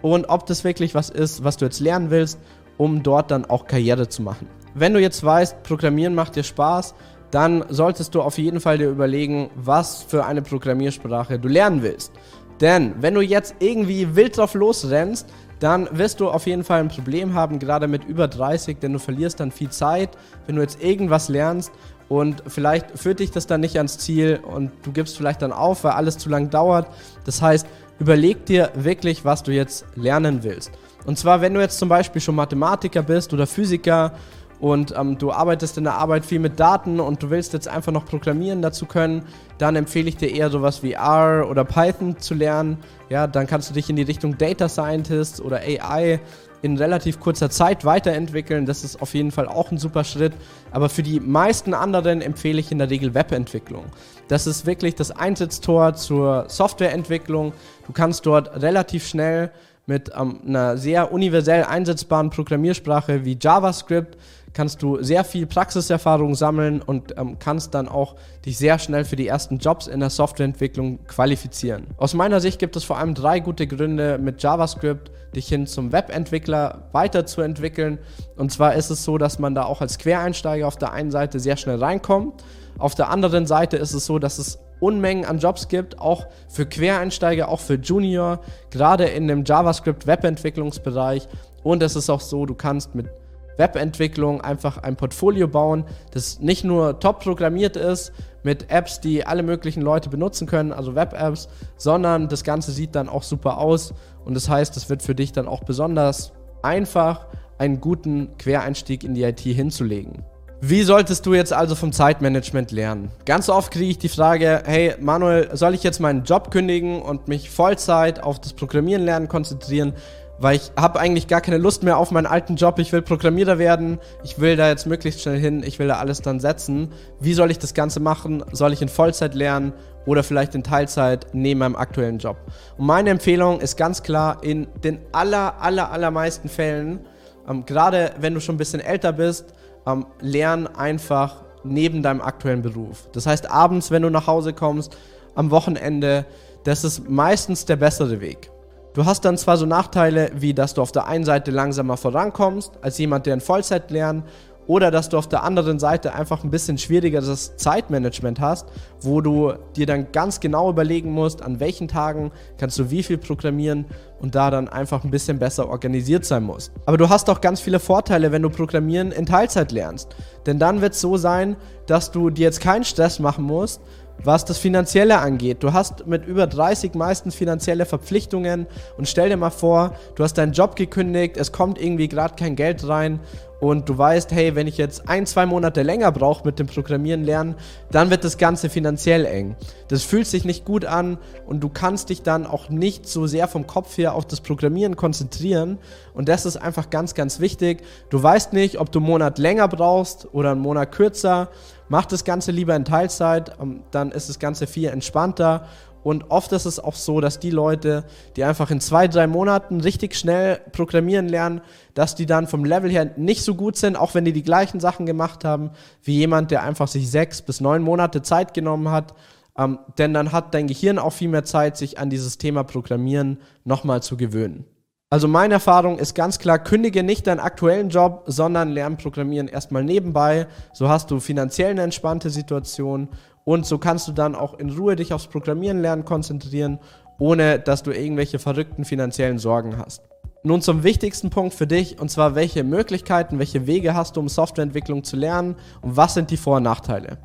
und 0.00 0.30
ob 0.30 0.46
das 0.46 0.64
wirklich 0.64 0.94
was 0.94 1.10
ist, 1.10 1.44
was 1.44 1.58
du 1.58 1.66
jetzt 1.66 1.80
lernen 1.80 2.08
willst, 2.10 2.38
um 2.78 3.02
dort 3.02 3.30
dann 3.30 3.44
auch 3.44 3.66
Karriere 3.66 4.08
zu 4.08 4.22
machen. 4.22 4.48
Wenn 4.72 4.94
du 4.94 5.00
jetzt 5.00 5.22
weißt, 5.22 5.62
Programmieren 5.62 6.14
macht 6.14 6.36
dir 6.36 6.42
Spaß, 6.42 6.94
dann 7.30 7.66
solltest 7.68 8.14
du 8.14 8.22
auf 8.22 8.38
jeden 8.38 8.60
Fall 8.60 8.78
dir 8.78 8.88
überlegen, 8.88 9.50
was 9.56 10.02
für 10.02 10.24
eine 10.24 10.40
Programmiersprache 10.40 11.38
du 11.38 11.48
lernen 11.48 11.82
willst. 11.82 12.12
Denn 12.60 12.94
wenn 13.00 13.14
du 13.14 13.20
jetzt 13.20 13.56
irgendwie 13.58 14.16
wild 14.16 14.36
drauf 14.36 14.54
losrennst, 14.54 15.26
dann 15.60 15.88
wirst 15.92 16.20
du 16.20 16.28
auf 16.28 16.46
jeden 16.46 16.64
Fall 16.64 16.80
ein 16.80 16.88
Problem 16.88 17.34
haben, 17.34 17.58
gerade 17.58 17.88
mit 17.88 18.04
über 18.04 18.28
30, 18.28 18.78
denn 18.78 18.92
du 18.92 18.98
verlierst 18.98 19.40
dann 19.40 19.50
viel 19.50 19.70
Zeit, 19.70 20.10
wenn 20.46 20.56
du 20.56 20.62
jetzt 20.62 20.82
irgendwas 20.82 21.28
lernst 21.28 21.72
und 22.08 22.42
vielleicht 22.46 22.98
führt 22.98 23.20
dich 23.20 23.30
das 23.30 23.46
dann 23.46 23.60
nicht 23.60 23.76
ans 23.76 23.98
Ziel 23.98 24.40
und 24.42 24.70
du 24.82 24.92
gibst 24.92 25.16
vielleicht 25.16 25.42
dann 25.42 25.52
auf, 25.52 25.84
weil 25.84 25.92
alles 25.92 26.18
zu 26.18 26.28
lang 26.28 26.50
dauert. 26.50 26.88
Das 27.24 27.42
heißt, 27.42 27.66
überleg 27.98 28.44
dir 28.46 28.70
wirklich, 28.74 29.24
was 29.24 29.42
du 29.42 29.52
jetzt 29.52 29.86
lernen 29.94 30.42
willst. 30.42 30.70
Und 31.04 31.18
zwar, 31.18 31.40
wenn 31.40 31.54
du 31.54 31.60
jetzt 31.60 31.78
zum 31.78 31.88
Beispiel 31.88 32.20
schon 32.20 32.34
Mathematiker 32.34 33.02
bist 33.02 33.32
oder 33.32 33.46
Physiker 33.46 34.12
und 34.60 34.94
ähm, 34.96 35.18
du 35.18 35.32
arbeitest 35.32 35.76
in 35.78 35.84
der 35.84 35.94
Arbeit 35.94 36.24
viel 36.24 36.38
mit 36.38 36.58
Daten 36.58 37.00
und 37.00 37.22
du 37.22 37.30
willst 37.30 37.52
jetzt 37.52 37.68
einfach 37.68 37.92
noch 37.92 38.06
programmieren 38.06 38.62
dazu 38.62 38.86
können, 38.86 39.22
dann 39.58 39.76
empfehle 39.76 40.08
ich 40.08 40.16
dir 40.16 40.30
eher 40.30 40.50
sowas 40.50 40.82
wie 40.82 40.92
R 40.92 41.46
oder 41.50 41.64
Python 41.64 42.18
zu 42.18 42.34
lernen. 42.34 42.78
Ja, 43.08 43.26
dann 43.26 43.46
kannst 43.46 43.70
du 43.70 43.74
dich 43.74 43.90
in 43.90 43.96
die 43.96 44.02
Richtung 44.02 44.38
Data 44.38 44.68
Scientist 44.68 45.40
oder 45.40 45.58
AI 45.58 46.20
in 46.62 46.76
relativ 46.78 47.20
kurzer 47.20 47.50
Zeit 47.50 47.84
weiterentwickeln. 47.84 48.66
Das 48.66 48.82
ist 48.82 49.00
auf 49.00 49.14
jeden 49.14 49.30
Fall 49.30 49.46
auch 49.46 49.70
ein 49.70 49.78
super 49.78 50.04
Schritt. 50.04 50.32
Aber 50.70 50.88
für 50.88 51.02
die 51.02 51.20
meisten 51.20 51.74
anderen 51.74 52.22
empfehle 52.22 52.58
ich 52.58 52.72
in 52.72 52.78
der 52.78 52.90
Regel 52.90 53.14
Webentwicklung. 53.14 53.84
Das 54.28 54.46
ist 54.46 54.66
wirklich 54.66 54.94
das 54.94 55.10
Einsatztor 55.10 55.94
zur 55.94 56.46
Softwareentwicklung. 56.48 57.52
Du 57.86 57.92
kannst 57.92 58.26
dort 58.26 58.60
relativ 58.60 59.06
schnell 59.06 59.50
mit 59.86 60.10
ähm, 60.18 60.40
einer 60.46 60.76
sehr 60.76 61.12
universell 61.12 61.64
einsetzbaren 61.64 62.30
Programmiersprache 62.30 63.24
wie 63.24 63.38
JavaScript 63.40 64.18
kannst 64.52 64.82
du 64.82 65.02
sehr 65.02 65.22
viel 65.22 65.46
Praxiserfahrung 65.46 66.34
sammeln 66.34 66.80
und 66.80 67.14
ähm, 67.18 67.38
kannst 67.38 67.74
dann 67.74 67.88
auch 67.88 68.16
dich 68.44 68.56
sehr 68.56 68.78
schnell 68.78 69.04
für 69.04 69.14
die 69.14 69.26
ersten 69.26 69.58
Jobs 69.58 69.86
in 69.86 70.00
der 70.00 70.08
Softwareentwicklung 70.08 71.04
qualifizieren. 71.06 71.88
Aus 71.98 72.14
meiner 72.14 72.40
Sicht 72.40 72.58
gibt 72.58 72.74
es 72.74 72.82
vor 72.82 72.96
allem 72.96 73.14
drei 73.14 73.40
gute 73.40 73.66
Gründe, 73.66 74.18
mit 74.18 74.42
JavaScript 74.42 75.10
dich 75.34 75.46
hin 75.48 75.66
zum 75.66 75.92
Webentwickler 75.92 76.88
weiterzuentwickeln. 76.92 77.98
Und 78.36 78.50
zwar 78.50 78.74
ist 78.74 78.88
es 78.88 79.04
so, 79.04 79.18
dass 79.18 79.38
man 79.38 79.54
da 79.54 79.64
auch 79.64 79.82
als 79.82 79.98
Quereinsteiger 79.98 80.66
auf 80.66 80.78
der 80.78 80.92
einen 80.92 81.10
Seite 81.10 81.38
sehr 81.38 81.58
schnell 81.58 81.76
reinkommt. 81.76 82.42
Auf 82.78 82.94
der 82.94 83.10
anderen 83.10 83.46
Seite 83.46 83.76
ist 83.76 83.94
es 83.94 84.06
so, 84.06 84.18
dass 84.18 84.38
es 84.38 84.58
Unmengen 84.80 85.24
an 85.24 85.38
Jobs 85.38 85.68
gibt, 85.68 85.98
auch 85.98 86.26
für 86.48 86.66
Quereinsteiger, 86.66 87.48
auch 87.48 87.60
für 87.60 87.74
Junior, 87.74 88.40
gerade 88.70 89.04
in 89.04 89.26
dem 89.26 89.44
JavaScript-Webentwicklungsbereich. 89.44 91.28
Und 91.62 91.82
es 91.82 91.96
ist 91.96 92.10
auch 92.10 92.20
so, 92.20 92.44
du 92.44 92.54
kannst 92.54 92.94
mit 92.94 93.08
Webentwicklung 93.56 94.42
einfach 94.42 94.78
ein 94.78 94.96
Portfolio 94.96 95.48
bauen, 95.48 95.84
das 96.12 96.40
nicht 96.40 96.64
nur 96.64 97.00
top 97.00 97.20
programmiert 97.20 97.76
ist 97.76 98.12
mit 98.42 98.70
Apps, 98.70 99.00
die 99.00 99.26
alle 99.26 99.42
möglichen 99.42 99.80
Leute 99.80 100.10
benutzen 100.10 100.46
können, 100.46 100.72
also 100.72 100.94
Web-Apps, 100.94 101.48
sondern 101.78 102.28
das 102.28 102.44
Ganze 102.44 102.72
sieht 102.72 102.94
dann 102.94 103.08
auch 103.08 103.22
super 103.22 103.58
aus 103.58 103.94
und 104.24 104.34
das 104.34 104.48
heißt, 104.48 104.76
es 104.76 104.90
wird 104.90 105.02
für 105.02 105.14
dich 105.14 105.32
dann 105.32 105.48
auch 105.48 105.64
besonders 105.64 106.32
einfach, 106.62 107.26
einen 107.58 107.80
guten 107.80 108.36
Quereinstieg 108.36 109.02
in 109.02 109.14
die 109.14 109.22
IT 109.22 109.40
hinzulegen. 109.40 110.22
Wie 110.60 110.82
solltest 110.82 111.26
du 111.26 111.34
jetzt 111.34 111.52
also 111.52 111.74
vom 111.74 111.92
Zeitmanagement 111.92 112.72
lernen? 112.72 113.10
Ganz 113.26 113.50
oft 113.50 113.70
kriege 113.70 113.90
ich 113.90 113.98
die 113.98 114.08
Frage, 114.08 114.62
hey 114.64 114.94
Manuel, 114.98 115.50
soll 115.52 115.74
ich 115.74 115.82
jetzt 115.82 116.00
meinen 116.00 116.24
Job 116.24 116.50
kündigen 116.50 117.02
und 117.02 117.28
mich 117.28 117.50
Vollzeit 117.50 118.22
auf 118.22 118.40
das 118.40 118.54
Programmieren 118.54 119.04
lernen 119.04 119.28
konzentrieren? 119.28 119.92
weil 120.38 120.56
ich 120.56 120.72
habe 120.76 121.00
eigentlich 121.00 121.28
gar 121.28 121.40
keine 121.40 121.58
Lust 121.58 121.82
mehr 121.82 121.96
auf 121.96 122.10
meinen 122.10 122.26
alten 122.26 122.56
Job. 122.56 122.78
Ich 122.78 122.92
will 122.92 123.02
Programmierer 123.02 123.58
werden. 123.58 123.98
Ich 124.22 124.38
will 124.38 124.56
da 124.56 124.68
jetzt 124.68 124.86
möglichst 124.86 125.22
schnell 125.22 125.38
hin. 125.38 125.62
Ich 125.64 125.78
will 125.78 125.88
da 125.88 125.96
alles 125.96 126.20
dann 126.20 126.40
setzen. 126.40 126.92
Wie 127.20 127.34
soll 127.34 127.50
ich 127.50 127.58
das 127.58 127.74
Ganze 127.74 128.00
machen? 128.00 128.44
Soll 128.52 128.72
ich 128.72 128.82
in 128.82 128.88
Vollzeit 128.88 129.34
lernen 129.34 129.72
oder 130.04 130.22
vielleicht 130.22 130.54
in 130.54 130.62
Teilzeit 130.62 131.28
neben 131.32 131.60
meinem 131.60 131.76
aktuellen 131.76 132.18
Job? 132.18 132.36
Und 132.76 132.86
meine 132.86 133.10
Empfehlung 133.10 133.60
ist 133.60 133.76
ganz 133.76 134.02
klar, 134.02 134.42
in 134.42 134.66
den 134.84 134.98
aller, 135.12 135.60
aller, 135.60 135.90
allermeisten 135.90 136.48
Fällen, 136.48 137.00
ähm, 137.48 137.64
gerade 137.64 138.12
wenn 138.20 138.34
du 138.34 138.40
schon 138.40 138.56
ein 138.56 138.58
bisschen 138.58 138.80
älter 138.80 139.12
bist, 139.12 139.54
ähm, 139.86 140.06
lern 140.20 140.66
einfach 140.66 141.42
neben 141.64 142.02
deinem 142.02 142.20
aktuellen 142.20 142.62
Beruf. 142.62 143.08
Das 143.12 143.26
heißt, 143.26 143.50
abends, 143.50 143.90
wenn 143.90 144.02
du 144.02 144.10
nach 144.10 144.26
Hause 144.26 144.52
kommst, 144.52 144.96
am 145.34 145.50
Wochenende, 145.50 146.26
das 146.64 146.84
ist 146.84 147.08
meistens 147.08 147.64
der 147.64 147.76
bessere 147.76 148.20
Weg. 148.20 148.50
Du 148.94 149.04
hast 149.04 149.24
dann 149.26 149.36
zwar 149.36 149.58
so 149.58 149.66
Nachteile, 149.66 150.30
wie 150.34 150.54
dass 150.54 150.72
du 150.72 150.80
auf 150.80 150.90
der 150.90 151.06
einen 151.06 151.24
Seite 151.24 151.50
langsamer 151.50 151.98
vorankommst, 151.98 152.72
als 152.80 152.96
jemand, 152.96 153.26
der 153.26 153.34
in 153.34 153.40
Vollzeit 153.40 153.90
lernt, 153.90 154.24
oder 154.66 154.90
dass 154.90 155.08
du 155.08 155.18
auf 155.18 155.28
der 155.28 155.42
anderen 155.42 155.78
Seite 155.78 156.14
einfach 156.14 156.44
ein 156.44 156.50
bisschen 156.50 156.78
schwierigeres 156.78 157.56
Zeitmanagement 157.56 158.40
hast, 158.40 158.66
wo 159.00 159.20
du 159.20 159.54
dir 159.76 159.86
dann 159.86 160.12
ganz 160.12 160.40
genau 160.40 160.70
überlegen 160.70 161.12
musst, 161.12 161.42
an 161.42 161.60
welchen 161.60 161.88
Tagen 161.88 162.32
kannst 162.58 162.78
du 162.78 162.90
wie 162.90 163.02
viel 163.02 163.18
programmieren 163.18 163.86
und 164.20 164.34
da 164.34 164.50
dann 164.50 164.68
einfach 164.68 165.04
ein 165.04 165.10
bisschen 165.10 165.38
besser 165.38 165.68
organisiert 165.68 166.24
sein 166.24 166.42
musst. 166.42 166.72
Aber 166.86 166.96
du 166.96 167.08
hast 167.08 167.28
auch 167.30 167.40
ganz 167.40 167.60
viele 167.60 167.78
Vorteile, 167.78 168.32
wenn 168.32 168.42
du 168.42 168.50
Programmieren 168.50 169.12
in 169.12 169.26
Teilzeit 169.26 169.72
lernst. 169.72 170.16
Denn 170.46 170.58
dann 170.58 170.80
wird 170.80 170.94
es 170.94 171.00
so 171.00 171.16
sein, 171.16 171.56
dass 171.86 172.10
du 172.10 172.30
dir 172.30 172.44
jetzt 172.44 172.60
keinen 172.60 172.84
Stress 172.84 173.18
machen 173.18 173.44
musst, 173.44 173.80
was 174.22 174.44
das 174.44 174.58
Finanzielle 174.58 175.18
angeht. 175.18 175.62
Du 175.62 175.72
hast 175.72 176.06
mit 176.06 176.26
über 176.26 176.46
30 176.46 176.94
meistens 176.94 177.34
finanzielle 177.34 177.84
Verpflichtungen 177.84 178.66
und 178.96 179.08
stell 179.08 179.28
dir 179.28 179.36
mal 179.36 179.50
vor, 179.50 179.94
du 180.14 180.24
hast 180.24 180.34
deinen 180.34 180.52
Job 180.52 180.76
gekündigt, 180.76 181.36
es 181.36 181.52
kommt 181.52 181.80
irgendwie 181.80 182.08
gerade 182.08 182.34
kein 182.34 182.56
Geld 182.56 182.86
rein 182.88 183.20
und 183.60 183.88
du 183.88 183.96
weißt, 183.96 184.32
hey, 184.32 184.54
wenn 184.54 184.66
ich 184.66 184.76
jetzt 184.76 185.08
ein, 185.08 185.24
zwei 185.26 185.46
Monate 185.46 185.82
länger 185.82 186.12
brauche 186.12 186.44
mit 186.44 186.58
dem 186.58 186.66
Programmieren 186.66 187.24
lernen, 187.24 187.54
dann 187.90 188.10
wird 188.10 188.24
das 188.24 188.36
Ganze 188.36 188.68
finanziell 188.68 189.24
eng. 189.24 189.56
Das 189.88 190.02
fühlt 190.02 190.26
sich 190.26 190.44
nicht 190.44 190.64
gut 190.64 190.84
an 190.84 191.18
und 191.46 191.60
du 191.60 191.68
kannst 191.68 192.10
dich 192.10 192.22
dann 192.22 192.46
auch 192.46 192.68
nicht 192.68 193.08
so 193.08 193.26
sehr 193.26 193.48
vom 193.48 193.66
Kopf 193.66 193.96
her 193.96 194.14
auf 194.14 194.26
das 194.26 194.40
Programmieren 194.40 194.96
konzentrieren 194.96 195.78
und 196.14 196.28
das 196.28 196.44
ist 196.44 196.56
einfach 196.56 196.90
ganz, 196.90 197.14
ganz 197.14 197.40
wichtig. 197.40 197.82
Du 198.10 198.22
weißt 198.22 198.52
nicht, 198.52 198.78
ob 198.78 198.92
du 198.92 198.98
einen 198.98 199.06
Monat 199.06 199.38
länger 199.38 199.68
brauchst 199.68 200.28
oder 200.34 200.52
einen 200.52 200.60
Monat 200.60 200.92
kürzer. 200.92 201.48
Mach 201.88 202.04
das 202.04 202.24
Ganze 202.24 202.50
lieber 202.50 202.74
in 202.74 202.84
Teilzeit, 202.84 203.52
ähm, 203.60 203.84
dann 203.92 204.10
ist 204.10 204.28
das 204.28 204.40
Ganze 204.40 204.66
viel 204.66 204.88
entspannter 204.88 205.68
und 206.06 206.30
oft 206.30 206.52
ist 206.52 206.66
es 206.66 206.78
auch 206.78 206.94
so, 206.94 207.20
dass 207.20 207.40
die 207.40 207.50
Leute, 207.50 208.04
die 208.36 208.44
einfach 208.44 208.70
in 208.70 208.80
zwei, 208.80 209.08
drei 209.08 209.26
Monaten 209.26 209.80
richtig 209.80 210.14
schnell 210.14 210.60
programmieren 210.70 211.28
lernen, 211.28 211.62
dass 211.94 212.14
die 212.14 212.26
dann 212.26 212.46
vom 212.46 212.64
Level 212.64 212.88
her 212.88 213.10
nicht 213.16 213.42
so 213.42 213.56
gut 213.56 213.76
sind, 213.76 213.96
auch 213.96 214.14
wenn 214.14 214.24
die 214.24 214.32
die 214.32 214.44
gleichen 214.44 214.78
Sachen 214.78 215.04
gemacht 215.04 215.44
haben, 215.44 215.70
wie 216.04 216.14
jemand, 216.14 216.52
der 216.52 216.62
einfach 216.62 216.86
sich 216.86 217.10
sechs 217.10 217.42
bis 217.42 217.60
neun 217.60 217.82
Monate 217.82 218.22
Zeit 218.22 218.54
genommen 218.54 218.92
hat. 218.92 219.14
Ähm, 219.58 219.80
denn 219.98 220.14
dann 220.14 220.30
hat 220.30 220.54
dein 220.54 220.68
Gehirn 220.68 221.00
auch 221.00 221.12
viel 221.12 221.26
mehr 221.26 221.42
Zeit, 221.42 221.76
sich 221.76 221.98
an 221.98 222.08
dieses 222.08 222.38
Thema 222.38 222.62
Programmieren 222.62 223.40
nochmal 223.64 224.00
zu 224.00 224.16
gewöhnen. 224.16 224.64
Also 225.10 225.26
meine 225.26 225.54
Erfahrung 225.54 225.98
ist 225.98 226.14
ganz 226.14 226.38
klar, 226.38 226.60
kündige 226.60 227.02
nicht 227.02 227.26
deinen 227.26 227.40
aktuellen 227.40 227.88
Job, 227.88 228.22
sondern 228.26 228.70
lern 228.70 228.96
Programmieren 228.96 229.48
erstmal 229.48 229.82
nebenbei. 229.82 230.46
So 230.72 230.88
hast 230.88 231.10
du 231.10 231.18
finanziell 231.18 231.70
eine 231.70 231.82
entspannte 231.82 232.30
Situation 232.30 233.08
und 233.46 233.64
so 233.64 233.78
kannst 233.78 234.08
du 234.08 234.12
dann 234.12 234.34
auch 234.34 234.54
in 234.54 234.70
Ruhe 234.70 234.96
dich 234.96 235.12
aufs 235.12 235.28
Programmieren 235.28 235.80
lernen 235.80 236.04
konzentrieren, 236.04 236.80
ohne 237.20 237.60
dass 237.60 237.84
du 237.84 237.92
irgendwelche 237.92 238.40
verrückten 238.40 238.84
finanziellen 238.84 239.38
Sorgen 239.38 239.78
hast. 239.78 240.02
Nun 240.42 240.62
zum 240.62 240.82
wichtigsten 240.82 241.30
Punkt 241.30 241.54
für 241.54 241.68
dich, 241.68 242.00
und 242.00 242.10
zwar 242.10 242.34
welche 242.34 242.64
Möglichkeiten, 242.64 243.38
welche 243.38 243.68
Wege 243.68 243.94
hast 243.94 244.16
du, 244.16 244.20
um 244.20 244.28
Softwareentwicklung 244.28 245.04
zu 245.04 245.14
lernen 245.14 245.54
und 245.80 245.96
was 245.96 246.14
sind 246.14 246.32
die 246.32 246.36
Vor- 246.36 246.56
und 246.56 246.64
Nachteile. 246.64 247.18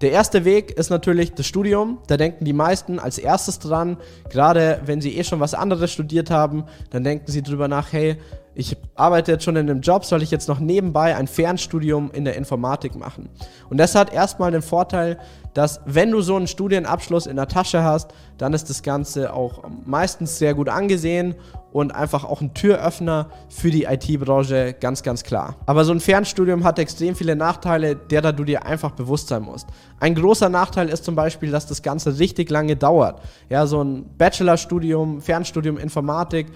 Der 0.00 0.12
erste 0.12 0.44
Weg 0.44 0.70
ist 0.70 0.90
natürlich 0.90 1.34
das 1.34 1.46
Studium. 1.46 1.98
Da 2.06 2.16
denken 2.16 2.44
die 2.44 2.52
meisten 2.52 3.00
als 3.00 3.18
erstes 3.18 3.58
dran, 3.58 3.96
gerade 4.30 4.80
wenn 4.84 5.00
sie 5.00 5.16
eh 5.16 5.24
schon 5.24 5.40
was 5.40 5.54
anderes 5.54 5.90
studiert 5.90 6.30
haben, 6.30 6.64
dann 6.90 7.02
denken 7.02 7.30
sie 7.32 7.42
drüber 7.42 7.66
nach, 7.66 7.92
hey, 7.92 8.16
ich 8.54 8.76
arbeite 8.94 9.32
jetzt 9.32 9.44
schon 9.44 9.56
in 9.56 9.68
einem 9.68 9.80
Job, 9.80 10.04
soll 10.04 10.22
ich 10.22 10.30
jetzt 10.30 10.48
noch 10.48 10.60
nebenbei 10.60 11.16
ein 11.16 11.26
Fernstudium 11.26 12.10
in 12.12 12.24
der 12.24 12.36
Informatik 12.36 12.96
machen? 12.96 13.28
Und 13.70 13.78
das 13.78 13.94
hat 13.94 14.12
erstmal 14.12 14.50
den 14.52 14.62
Vorteil, 14.62 15.18
dass 15.54 15.80
wenn 15.84 16.10
du 16.12 16.20
so 16.20 16.36
einen 16.36 16.46
Studienabschluss 16.46 17.26
in 17.26 17.36
der 17.36 17.48
Tasche 17.48 17.82
hast, 17.82 18.12
dann 18.36 18.52
ist 18.54 18.70
das 18.70 18.82
Ganze 18.82 19.32
auch 19.32 19.62
meistens 19.84 20.38
sehr 20.38 20.54
gut 20.54 20.68
angesehen 20.68 21.34
und 21.72 21.94
einfach 21.94 22.24
auch 22.24 22.40
ein 22.40 22.54
Türöffner 22.54 23.28
für 23.48 23.70
die 23.70 23.84
IT-Branche, 23.84 24.74
ganz, 24.80 25.02
ganz 25.02 25.22
klar. 25.22 25.56
Aber 25.66 25.84
so 25.84 25.92
ein 25.92 26.00
Fernstudium 26.00 26.64
hat 26.64 26.78
extrem 26.78 27.14
viele 27.14 27.36
Nachteile, 27.36 27.96
derer 27.96 28.32
du 28.32 28.44
dir 28.44 28.64
einfach 28.64 28.92
bewusst 28.92 29.28
sein 29.28 29.42
musst. 29.42 29.68
Ein 30.00 30.14
großer 30.14 30.48
Nachteil 30.48 30.88
ist 30.88 31.04
zum 31.04 31.14
Beispiel, 31.14 31.50
dass 31.50 31.66
das 31.66 31.82
Ganze 31.82 32.18
richtig 32.18 32.50
lange 32.50 32.76
dauert. 32.76 33.20
Ja, 33.48 33.66
so 33.66 33.82
ein 33.82 34.06
Bachelorstudium, 34.16 35.20
Fernstudium 35.20 35.76
Informatik, 35.76 36.46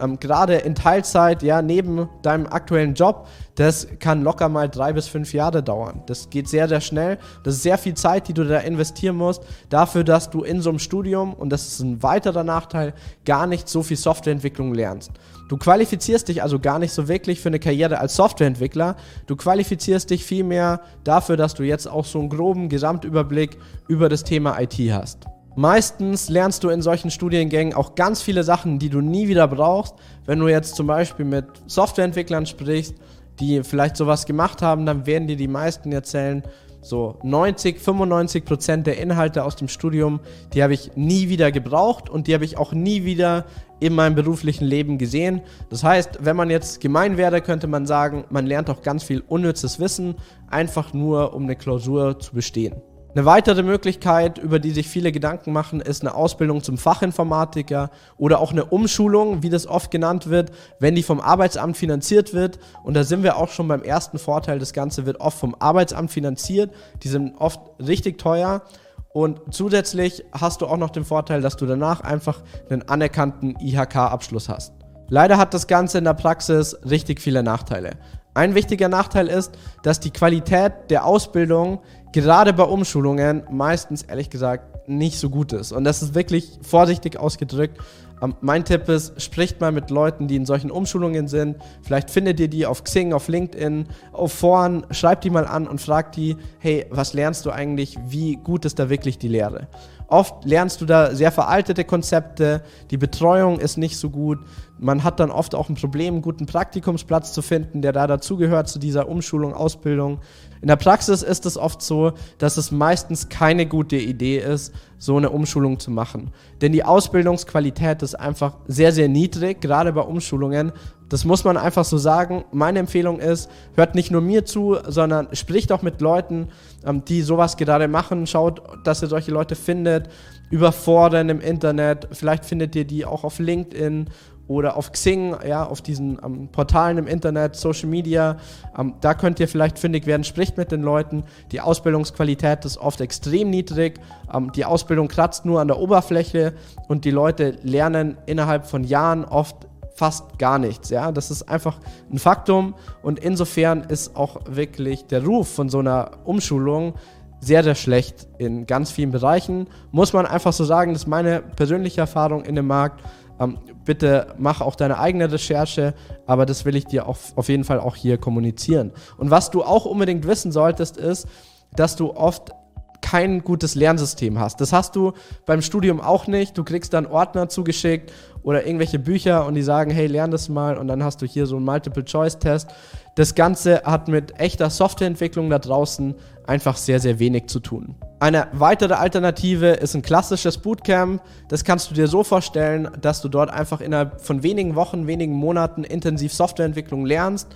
ähm, 0.00 0.18
gerade 0.18 0.56
in 0.56 0.74
Teilzeit, 0.74 1.42
ja, 1.42 1.62
neben 1.62 2.08
deinem 2.22 2.46
aktuellen 2.46 2.94
Job, 2.94 3.26
das 3.54 3.86
kann 3.98 4.22
locker 4.22 4.48
mal 4.48 4.68
drei 4.68 4.92
bis 4.92 5.08
fünf 5.08 5.32
Jahre 5.34 5.62
dauern. 5.62 6.02
Das 6.06 6.30
geht 6.30 6.48
sehr, 6.48 6.68
sehr 6.68 6.80
schnell. 6.80 7.18
Das 7.44 7.54
ist 7.54 7.62
sehr 7.62 7.78
viel 7.78 7.94
Zeit, 7.94 8.28
die 8.28 8.34
du 8.34 8.44
da 8.44 8.58
investieren 8.58 9.16
musst, 9.16 9.42
dafür, 9.68 10.04
dass 10.04 10.30
du 10.30 10.42
in 10.42 10.60
so 10.60 10.70
einem 10.70 10.78
Studium, 10.78 11.34
und 11.34 11.50
das 11.50 11.68
ist 11.68 11.80
ein 11.80 12.02
weiterer 12.02 12.44
Nachteil, 12.44 12.94
gar 13.24 13.46
nicht 13.46 13.68
so 13.68 13.82
viel 13.82 13.96
Softwareentwicklung 13.96 14.74
lernst. 14.74 15.12
Du 15.48 15.58
qualifizierst 15.58 16.28
dich 16.28 16.42
also 16.42 16.58
gar 16.58 16.78
nicht 16.78 16.92
so 16.92 17.08
wirklich 17.08 17.40
für 17.40 17.50
eine 17.50 17.58
Karriere 17.58 17.98
als 17.98 18.16
Softwareentwickler. 18.16 18.96
Du 19.26 19.36
qualifizierst 19.36 20.08
dich 20.08 20.24
vielmehr 20.24 20.80
dafür, 21.04 21.36
dass 21.36 21.54
du 21.54 21.62
jetzt 21.62 21.86
auch 21.86 22.06
so 22.06 22.20
einen 22.20 22.30
groben 22.30 22.70
Gesamtüberblick 22.70 23.58
über 23.86 24.08
das 24.08 24.24
Thema 24.24 24.58
IT 24.58 24.78
hast. 24.90 25.26
Meistens 25.54 26.28
lernst 26.28 26.64
du 26.64 26.70
in 26.70 26.80
solchen 26.80 27.10
Studiengängen 27.10 27.74
auch 27.74 27.94
ganz 27.94 28.22
viele 28.22 28.42
Sachen, 28.42 28.78
die 28.78 28.88
du 28.88 29.00
nie 29.00 29.28
wieder 29.28 29.46
brauchst. 29.48 29.94
Wenn 30.24 30.38
du 30.38 30.48
jetzt 30.48 30.76
zum 30.76 30.86
Beispiel 30.86 31.26
mit 31.26 31.44
Softwareentwicklern 31.66 32.46
sprichst, 32.46 32.94
die 33.38 33.62
vielleicht 33.62 33.96
sowas 33.96 34.24
gemacht 34.24 34.62
haben, 34.62 34.86
dann 34.86 35.04
werden 35.06 35.28
dir 35.28 35.36
die 35.36 35.48
meisten 35.48 35.92
erzählen, 35.92 36.42
so 36.80 37.16
90, 37.22 37.80
95 37.80 38.44
Prozent 38.44 38.86
der 38.86 38.98
Inhalte 38.98 39.44
aus 39.44 39.54
dem 39.54 39.68
Studium, 39.68 40.20
die 40.52 40.62
habe 40.62 40.74
ich 40.74 40.96
nie 40.96 41.28
wieder 41.28 41.52
gebraucht 41.52 42.10
und 42.10 42.26
die 42.26 42.34
habe 42.34 42.44
ich 42.44 42.58
auch 42.58 42.72
nie 42.72 43.04
wieder 43.04 43.44
in 43.78 43.94
meinem 43.94 44.14
beruflichen 44.14 44.64
Leben 44.64 44.98
gesehen. 44.98 45.42
Das 45.70 45.84
heißt, 45.84 46.18
wenn 46.22 46.36
man 46.36 46.50
jetzt 46.50 46.80
gemein 46.80 47.16
wäre, 47.16 47.40
könnte 47.40 47.66
man 47.66 47.86
sagen, 47.86 48.24
man 48.30 48.46
lernt 48.46 48.68
auch 48.68 48.82
ganz 48.82 49.04
viel 49.04 49.22
unnützes 49.26 49.78
Wissen, 49.80 50.16
einfach 50.50 50.92
nur 50.92 51.34
um 51.34 51.44
eine 51.44 51.56
Klausur 51.56 52.18
zu 52.18 52.34
bestehen. 52.34 52.74
Eine 53.14 53.26
weitere 53.26 53.62
Möglichkeit, 53.62 54.38
über 54.38 54.58
die 54.58 54.70
sich 54.70 54.88
viele 54.88 55.12
Gedanken 55.12 55.52
machen, 55.52 55.82
ist 55.82 56.00
eine 56.00 56.14
Ausbildung 56.14 56.62
zum 56.62 56.78
Fachinformatiker 56.78 57.90
oder 58.16 58.40
auch 58.40 58.52
eine 58.52 58.64
Umschulung, 58.64 59.42
wie 59.42 59.50
das 59.50 59.66
oft 59.66 59.90
genannt 59.90 60.30
wird, 60.30 60.50
wenn 60.78 60.94
die 60.94 61.02
vom 61.02 61.20
Arbeitsamt 61.20 61.76
finanziert 61.76 62.32
wird. 62.32 62.58
Und 62.84 62.94
da 62.94 63.04
sind 63.04 63.22
wir 63.22 63.36
auch 63.36 63.50
schon 63.50 63.68
beim 63.68 63.82
ersten 63.82 64.18
Vorteil. 64.18 64.58
Das 64.58 64.72
Ganze 64.72 65.04
wird 65.04 65.20
oft 65.20 65.38
vom 65.38 65.54
Arbeitsamt 65.58 66.10
finanziert. 66.10 66.70
Die 67.02 67.08
sind 67.08 67.34
oft 67.38 67.60
richtig 67.78 68.16
teuer. 68.16 68.62
Und 69.10 69.40
zusätzlich 69.50 70.24
hast 70.32 70.62
du 70.62 70.66
auch 70.66 70.78
noch 70.78 70.88
den 70.88 71.04
Vorteil, 71.04 71.42
dass 71.42 71.58
du 71.58 71.66
danach 71.66 72.00
einfach 72.00 72.40
einen 72.70 72.88
anerkannten 72.88 73.56
IHK-Abschluss 73.60 74.48
hast. 74.48 74.72
Leider 75.10 75.36
hat 75.36 75.52
das 75.52 75.66
Ganze 75.66 75.98
in 75.98 76.04
der 76.04 76.14
Praxis 76.14 76.74
richtig 76.88 77.20
viele 77.20 77.42
Nachteile. 77.42 77.90
Ein 78.34 78.54
wichtiger 78.54 78.88
Nachteil 78.88 79.28
ist, 79.28 79.52
dass 79.82 80.00
die 80.00 80.10
Qualität 80.10 80.72
der 80.88 81.04
Ausbildung 81.04 81.80
gerade 82.12 82.52
bei 82.52 82.64
Umschulungen 82.64 83.42
meistens 83.50 84.02
ehrlich 84.02 84.30
gesagt 84.30 84.88
nicht 84.88 85.18
so 85.18 85.30
gut 85.30 85.52
ist. 85.52 85.72
Und 85.72 85.84
das 85.84 86.02
ist 86.02 86.14
wirklich 86.14 86.58
vorsichtig 86.62 87.18
ausgedrückt. 87.18 87.78
Ähm, 88.22 88.34
mein 88.40 88.64
Tipp 88.64 88.88
ist, 88.88 89.20
spricht 89.20 89.60
mal 89.60 89.72
mit 89.72 89.90
Leuten, 89.90 90.28
die 90.28 90.36
in 90.36 90.46
solchen 90.46 90.70
Umschulungen 90.70 91.28
sind. 91.28 91.56
Vielleicht 91.82 92.10
findet 92.10 92.40
ihr 92.40 92.48
die 92.48 92.66
auf 92.66 92.84
Xing, 92.84 93.12
auf 93.12 93.28
LinkedIn, 93.28 93.86
auf 94.12 94.32
Foren. 94.32 94.86
Schreibt 94.90 95.24
die 95.24 95.30
mal 95.30 95.46
an 95.46 95.66
und 95.66 95.80
fragt 95.80 96.16
die, 96.16 96.36
hey, 96.58 96.86
was 96.90 97.12
lernst 97.12 97.46
du 97.46 97.50
eigentlich? 97.50 97.98
Wie 98.06 98.36
gut 98.36 98.64
ist 98.64 98.78
da 98.78 98.88
wirklich 98.88 99.18
die 99.18 99.28
Lehre? 99.28 99.68
Oft 100.08 100.44
lernst 100.44 100.80
du 100.80 100.84
da 100.84 101.14
sehr 101.14 101.32
veraltete 101.32 101.84
Konzepte, 101.84 102.62
die 102.90 102.98
Betreuung 102.98 103.58
ist 103.58 103.78
nicht 103.78 103.96
so 103.96 104.10
gut. 104.10 104.40
Man 104.82 105.04
hat 105.04 105.20
dann 105.20 105.30
oft 105.30 105.54
auch 105.54 105.68
ein 105.68 105.76
Problem, 105.76 106.14
einen 106.14 106.22
guten 106.22 106.46
Praktikumsplatz 106.46 107.32
zu 107.32 107.40
finden, 107.40 107.82
der 107.82 107.92
da 107.92 108.08
dazugehört 108.08 108.68
zu 108.68 108.80
dieser 108.80 109.08
Umschulung, 109.08 109.54
Ausbildung. 109.54 110.18
In 110.60 110.66
der 110.66 110.76
Praxis 110.76 111.22
ist 111.22 111.46
es 111.46 111.56
oft 111.56 111.82
so, 111.82 112.14
dass 112.38 112.56
es 112.56 112.72
meistens 112.72 113.28
keine 113.28 113.66
gute 113.66 113.96
Idee 113.96 114.38
ist, 114.38 114.74
so 114.98 115.16
eine 115.16 115.30
Umschulung 115.30 115.78
zu 115.78 115.92
machen. 115.92 116.32
Denn 116.60 116.72
die 116.72 116.84
Ausbildungsqualität 116.84 118.02
ist 118.02 118.16
einfach 118.16 118.56
sehr, 118.66 118.90
sehr 118.90 119.08
niedrig, 119.08 119.60
gerade 119.60 119.92
bei 119.92 120.00
Umschulungen. 120.00 120.72
Das 121.08 121.24
muss 121.24 121.44
man 121.44 121.56
einfach 121.56 121.84
so 121.84 121.98
sagen. 121.98 122.44
Meine 122.52 122.78
Empfehlung 122.78 123.20
ist, 123.20 123.50
hört 123.74 123.94
nicht 123.94 124.10
nur 124.10 124.20
mir 124.20 124.44
zu, 124.44 124.78
sondern 124.88 125.28
spricht 125.34 125.70
auch 125.70 125.82
mit 125.82 126.00
Leuten, 126.00 126.48
ähm, 126.86 127.04
die 127.04 127.22
sowas 127.22 127.56
gerade 127.56 127.86
machen. 127.86 128.26
Schaut, 128.26 128.62
dass 128.82 129.02
ihr 129.02 129.08
solche 129.08 129.30
Leute 129.30 129.54
findet, 129.54 130.08
überfordern 130.50 131.28
im 131.28 131.40
Internet. 131.40 132.08
Vielleicht 132.12 132.44
findet 132.44 132.76
ihr 132.76 132.84
die 132.84 133.04
auch 133.04 133.24
auf 133.24 133.38
LinkedIn 133.38 134.10
oder 134.52 134.76
auf 134.76 134.92
Xing, 134.92 135.36
ja, 135.46 135.64
auf 135.64 135.82
diesen 135.82 136.18
ähm, 136.24 136.48
Portalen 136.48 136.98
im 136.98 137.06
Internet, 137.06 137.56
Social 137.56 137.88
Media. 137.88 138.36
Ähm, 138.78 138.94
da 139.00 139.14
könnt 139.14 139.40
ihr 139.40 139.48
vielleicht 139.48 139.78
fündig 139.78 140.06
werden, 140.06 140.24
spricht 140.24 140.56
mit 140.56 140.72
den 140.72 140.82
Leuten. 140.82 141.24
Die 141.50 141.60
Ausbildungsqualität 141.60 142.64
ist 142.64 142.78
oft 142.78 143.00
extrem 143.00 143.50
niedrig. 143.50 144.00
Ähm, 144.32 144.52
die 144.52 144.64
Ausbildung 144.64 145.08
kratzt 145.08 145.44
nur 145.44 145.60
an 145.60 145.68
der 145.68 145.78
Oberfläche 145.78 146.54
und 146.88 147.04
die 147.04 147.10
Leute 147.10 147.58
lernen 147.62 148.16
innerhalb 148.26 148.66
von 148.66 148.84
Jahren 148.84 149.24
oft 149.24 149.56
fast 149.94 150.38
gar 150.38 150.58
nichts. 150.58 150.90
Ja, 150.90 151.12
das 151.12 151.30
ist 151.30 151.48
einfach 151.48 151.78
ein 152.10 152.18
Faktum 152.18 152.74
und 153.02 153.18
insofern 153.18 153.82
ist 153.82 154.16
auch 154.16 154.40
wirklich 154.46 155.06
der 155.06 155.24
Ruf 155.24 155.48
von 155.48 155.68
so 155.68 155.78
einer 155.78 156.12
Umschulung 156.24 156.94
sehr, 157.42 157.64
sehr 157.64 157.74
schlecht 157.74 158.28
in 158.38 158.66
ganz 158.66 158.92
vielen 158.92 159.10
Bereichen. 159.10 159.66
Muss 159.90 160.12
man 160.12 160.26
einfach 160.26 160.52
so 160.52 160.64
sagen, 160.64 160.92
das 160.92 161.02
ist 161.02 161.08
meine 161.08 161.40
persönliche 161.40 162.00
Erfahrung 162.00 162.44
in 162.44 162.54
dem 162.54 162.68
Markt. 162.68 163.02
Ähm, 163.42 163.58
bitte 163.84 164.34
mach 164.38 164.60
auch 164.60 164.76
deine 164.76 164.98
eigene 164.98 165.30
Recherche, 165.30 165.94
aber 166.26 166.46
das 166.46 166.64
will 166.64 166.76
ich 166.76 166.86
dir 166.86 167.06
auf, 167.06 167.36
auf 167.36 167.48
jeden 167.48 167.64
Fall 167.64 167.80
auch 167.80 167.96
hier 167.96 168.18
kommunizieren. 168.18 168.92
Und 169.16 169.30
was 169.30 169.50
du 169.50 169.62
auch 169.62 169.84
unbedingt 169.84 170.26
wissen 170.26 170.52
solltest, 170.52 170.96
ist, 170.96 171.26
dass 171.74 171.96
du 171.96 172.14
oft 172.14 172.52
kein 173.00 173.42
gutes 173.42 173.74
Lernsystem 173.74 174.38
hast. 174.38 174.60
Das 174.60 174.72
hast 174.72 174.94
du 174.96 175.12
beim 175.44 175.60
Studium 175.60 176.00
auch 176.00 176.28
nicht. 176.28 176.56
Du 176.56 176.64
kriegst 176.64 176.94
dann 176.94 177.06
Ordner 177.06 177.48
zugeschickt 177.48 178.12
oder 178.42 178.64
irgendwelche 178.64 178.98
Bücher 178.98 179.44
und 179.44 179.54
die 179.54 179.62
sagen, 179.62 179.90
hey, 179.90 180.06
lern 180.06 180.30
das 180.30 180.48
mal 180.48 180.78
und 180.78 180.88
dann 180.88 181.02
hast 181.02 181.20
du 181.20 181.26
hier 181.26 181.46
so 181.46 181.56
einen 181.56 181.64
Multiple-Choice-Test. 181.64 182.70
Das 183.14 183.34
Ganze 183.34 183.82
hat 183.84 184.08
mit 184.08 184.40
echter 184.40 184.70
Softwareentwicklung 184.70 185.50
da 185.50 185.58
draußen 185.58 186.14
einfach 186.46 186.78
sehr, 186.78 186.98
sehr 186.98 187.18
wenig 187.18 187.46
zu 187.46 187.60
tun. 187.60 187.94
Eine 188.20 188.48
weitere 188.52 188.94
Alternative 188.94 189.66
ist 189.66 189.94
ein 189.94 190.00
klassisches 190.00 190.56
Bootcamp. 190.56 191.20
Das 191.48 191.62
kannst 191.62 191.90
du 191.90 191.94
dir 191.94 192.08
so 192.08 192.24
vorstellen, 192.24 192.88
dass 193.02 193.20
du 193.20 193.28
dort 193.28 193.50
einfach 193.50 193.82
innerhalb 193.82 194.22
von 194.22 194.42
wenigen 194.42 194.76
Wochen, 194.76 195.06
wenigen 195.06 195.34
Monaten 195.34 195.84
intensiv 195.84 196.32
Softwareentwicklung 196.32 197.04
lernst 197.04 197.48